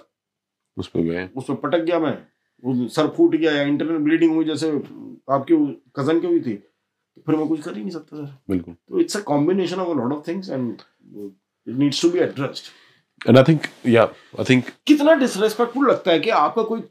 उस 0.78 0.88
पे 0.88 1.04
गए। 1.04 1.28
उस 1.36 1.46
पर 1.46 1.56
पटक 1.64 1.84
गया 1.86 2.00
मैं। 2.00 2.88
सर 2.90 3.08
फूट 3.16 3.36
गया 3.36 3.52
या 3.52 3.62
इंटरनल 3.64 3.98
ब्लीडिंग 4.04 4.34
हुई 4.36 4.46
जैसे 4.46 4.70
आपकी 4.70 5.56
कज़न 5.96 6.20
की 6.20 6.28
हुई 6.28 6.40
थी। 6.42 6.54
तो 6.54 7.22
फिर 7.26 7.36
मैं 7.36 7.48
कुछ 7.48 7.62
कर 7.62 7.76
ही 7.76 7.82
नहीं 7.82 7.92
सकता 7.92 8.18
सर 8.18 8.38
बिल्कुल। 8.50 8.74
तो 8.74 9.00
it's 9.00 9.18
a 9.18 9.22
combination 9.24 9.80
of 9.80 9.90
a 9.90 9.94
lot 9.94 10.14
of 10.14 10.28
things 10.28 10.50
and 10.50 10.72
it 10.72 11.78
needs 11.80 12.02
to 12.02 12.10
be 12.10 12.20
addressed 12.20 13.28
and 13.28 13.38
I 13.38 13.44
think 13.44 13.62
yeah 13.88 14.04
I 14.04 14.44
think 14.50 14.70
कितना 14.88 15.14
डिसरेस्पेक्टफुल 15.16 15.90
लगता 15.90 16.12
है 16.12 16.20
कि 16.20 16.30
आपका 16.38 16.64
कोई 16.64 16.82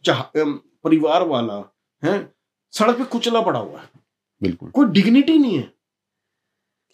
परिवार 0.85 1.27
वाला 1.29 1.63
है 2.03 2.19
सड़क 2.75 2.99
पे 2.99 3.05
कुचला 3.13 3.41
पड़ा 3.41 3.59
हुआ 3.59 3.81
है। 3.81 3.89
बिल्कुल। 4.41 4.71
कोई 4.71 4.87
डिग्निटी 4.93 5.39
नहीं 5.39 5.59
है। 5.59 5.73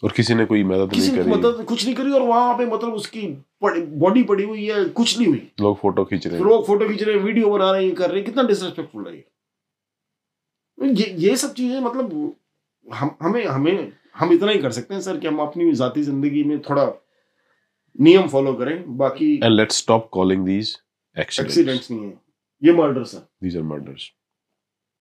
और 0.03 0.11
किसी 0.11 0.33
ने 0.35 0.45
कोई 0.45 0.63
मदद 0.65 0.89
किसी 0.93 1.11
नहीं 1.11 1.21
करी। 1.21 1.31
मदद 1.31 1.63
कुछ 1.65 1.85
नहीं 1.85 1.95
करी 1.95 2.11
और 2.11 2.21
वहाँ 2.23 2.53
पे 2.57 2.65
मतलब 2.65 2.93
उसकी 2.93 3.21
बॉडी 3.61 4.23
पड़ी 4.23 4.43
हुई 4.43 4.65
है 4.65 4.83
कुछ 4.91 5.17
नहीं 5.17 5.27
हुई। 5.27 5.51
लोग 5.61 5.77
फ़ोटो 5.79 6.03
खींच 6.05 6.27
रहे 6.27 6.37
हैं। 6.37 6.45
लोग 6.45 6.65
फ़ोटो 6.67 6.87
खींच 6.87 7.03
रहे 7.03 7.15
हैं 7.15 7.23
वीडियो 7.23 7.49
बना 7.49 7.71
रहे 7.71 7.85
हैं 7.85 7.93
कर 7.95 8.09
रहे 8.09 8.17
हैं। 8.17 8.25
कितना 8.25 8.43
डिसरेस्पेक्टफुल 8.47 9.07
है 9.07 9.15
ये। 9.15 9.23
ये 11.19 11.35
सब 11.37 11.53
चीज़ें 11.53 11.79
मतलब 11.81 12.35
हम 12.87 13.15
हमें 13.21 13.45
हमें 13.45 13.91
हम 14.15 14.33
इतना 14.33 14.51
ही 14.51 14.59
कर 14.59 14.71
सकते 14.71 14.93
हैं 14.93 15.01
सर 15.01 15.17
कि 15.17 15.27
हम 15.27 15.39
अपनी 15.41 15.71
जाती 15.75 16.03
ज़िंदगी 16.03 16.43
में 16.43 16.59
थोड़ा 16.61 16.85
नियम 17.99 18.27
फॉलो 18.29 18.53
करें। 18.53 18.97
बाकी 18.97 19.33
and 19.35 19.53
let's 19.53 19.77
stop 19.77 20.09
calling 20.13 20.45
these 20.45 20.75
accidents 21.15 21.57
accidents 21.57 21.91
नहीं 21.91 22.03
है। 22.03 22.13
ये 22.61 22.73
मर्डर्स 22.75 23.13
है 23.15 23.21
दीज 23.43 23.57
आर 23.57 23.63
मर्डर्स 23.65 24.09